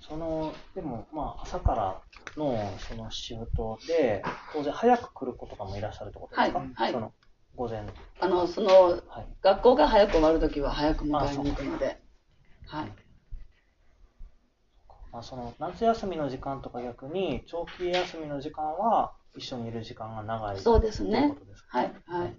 [0.00, 2.00] その、でも、まあ、朝から
[2.38, 4.24] のその仕事で、
[4.54, 6.58] 当然早く来る子とかもいらっしゃるってことですか？
[6.58, 6.92] はいはい。
[6.92, 7.12] その、
[7.56, 7.84] 午前。
[8.20, 9.26] あの、その、はい。
[9.42, 12.00] 学校が早く終わるときは早く迎えに行くので、
[12.68, 12.92] はい。
[15.10, 20.60] まあ、その、夏休みの時間とか逆に、長期休みの時間は一緒にいる時間が長い。
[20.60, 22.36] そうですねということですかはい、はい。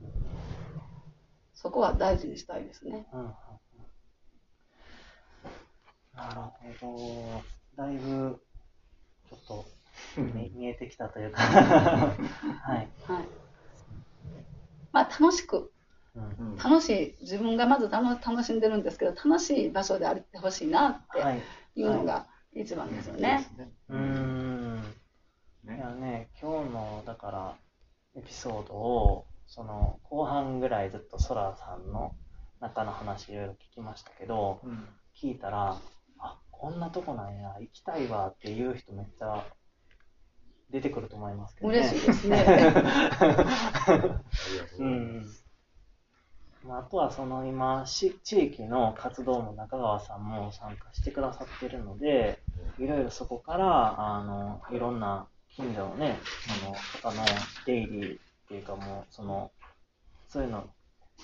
[1.55, 3.07] そこは大事にしたいですね。
[3.11, 3.33] うん
[6.15, 6.41] なる
[6.81, 7.41] ほ
[7.77, 7.83] ど。
[7.83, 8.41] だいぶ、
[9.29, 9.65] ちょっと
[10.17, 12.91] 見 見えてきたというか、はい。
[13.07, 13.29] はい。
[14.91, 15.78] まあ、楽しく、うん
[16.63, 21.41] 楽しい、自分がまず楽楽しんでるんですけど、楽しい場所であってほしいなってはい。
[21.75, 23.45] いうのが一番ですよね。
[23.89, 24.83] うーん。
[25.63, 27.55] いねやね、今日の、だから、
[28.15, 32.13] エピソードを、その、後半ぐらいずっとソラさんの
[32.59, 34.87] 中の話いろいろ聞きましたけど、うん
[35.21, 35.75] 聞いたら、
[36.19, 39.43] あ、こんなとこなんや、行きたいわっていう人めっちゃ
[40.69, 41.79] 出てくると思いますけどね。
[41.79, 42.37] 嬉しいですね。
[44.79, 45.25] うん。
[46.79, 52.39] あ、とはその今し、地域の活動も中川さんも参加してくださってるので、
[52.77, 56.17] いろいろそこから、あの、いろんな近所のね、
[57.01, 57.25] その、方の
[57.65, 59.51] 出入りっていうかもう、その、
[60.27, 60.67] そういうの、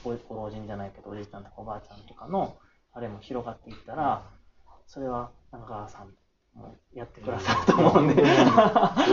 [0.03, 2.58] ごご老人じゃないけど、おじいちゃんとかおばあちゃんとかの、
[2.93, 4.24] あれも広がっていったら、
[4.88, 6.14] それは中川さん
[6.93, 8.24] やってくださると思うんで。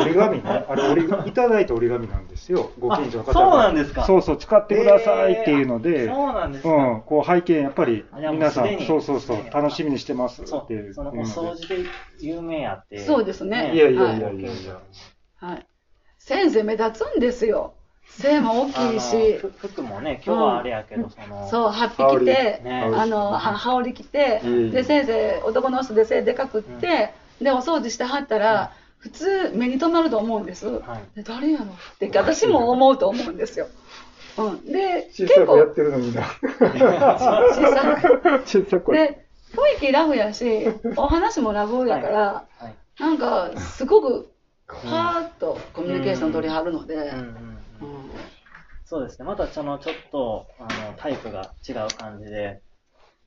[0.01, 4.05] 折り紙ね、あれ折り、いただいた折り紙なんですよ、ご近所の方あそうなんですか。
[4.05, 6.70] そうそう、使ってくださいっていうので、そうなんですか。
[6.70, 10.90] うん、こう背景、やっぱり皆さん、そうそうそう楽しみにしてますそっていう。
[10.90, 10.95] う。
[10.95, 11.84] そのおうん掃除で
[12.20, 13.01] 有名やって。
[13.01, 13.74] そうですね。
[13.74, 14.80] いやいやはいいやいやいや。
[15.36, 15.66] はい。
[16.18, 17.74] 先生目立つんですよ。
[18.07, 19.38] 背も大きいし。
[19.59, 22.90] 服もね、今日はあれやけど、その、そう、ハッピ着て、ね。
[22.95, 24.40] あの、は羽織着て
[24.70, 30.66] で、先生、男の人で背でかくって、で、お掃除してはったら、普通目に留まると思うんです。
[30.66, 33.68] はいで誰やろって、私も思うと思うんですよ。
[34.39, 34.64] うん。
[34.64, 36.22] で、小結構やっ、てるのみんな。
[36.62, 38.43] 小さく。
[38.47, 38.93] 小さく。
[38.93, 42.74] で、雰囲気ラフやし、お話もラブやから、はい。
[43.01, 44.33] なんか、すごく、
[44.66, 47.53] パーッとコミュニケーション取りはるので、うんうん
[48.93, 49.24] そうですね。
[49.24, 50.68] またその、ちょっと、あの、
[50.99, 52.61] タイプが違う感じで、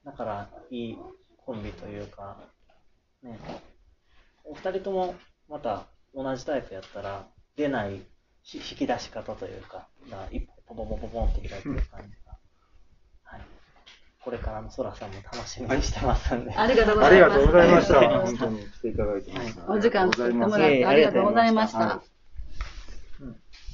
[0.06, 0.98] だから、いい
[1.44, 2.38] コンビというか、
[3.24, 3.40] ね、
[4.46, 5.16] お二人とも、
[5.50, 8.02] また、同じタイプやったら、出ない
[8.44, 12.38] ひ引き出し方というか、が一歩、ポポポポポンって開いてる感じが、
[13.24, 13.42] はい。
[14.24, 16.54] これからのソラさんも楽しみにしてますんで。
[16.56, 17.38] ありがとうごありがざいます。
[17.38, 18.00] とうございました。
[18.00, 19.60] ありがとうございま本当に来ていただいてます。
[19.68, 22.04] お時間作ってもらってありがとうございました。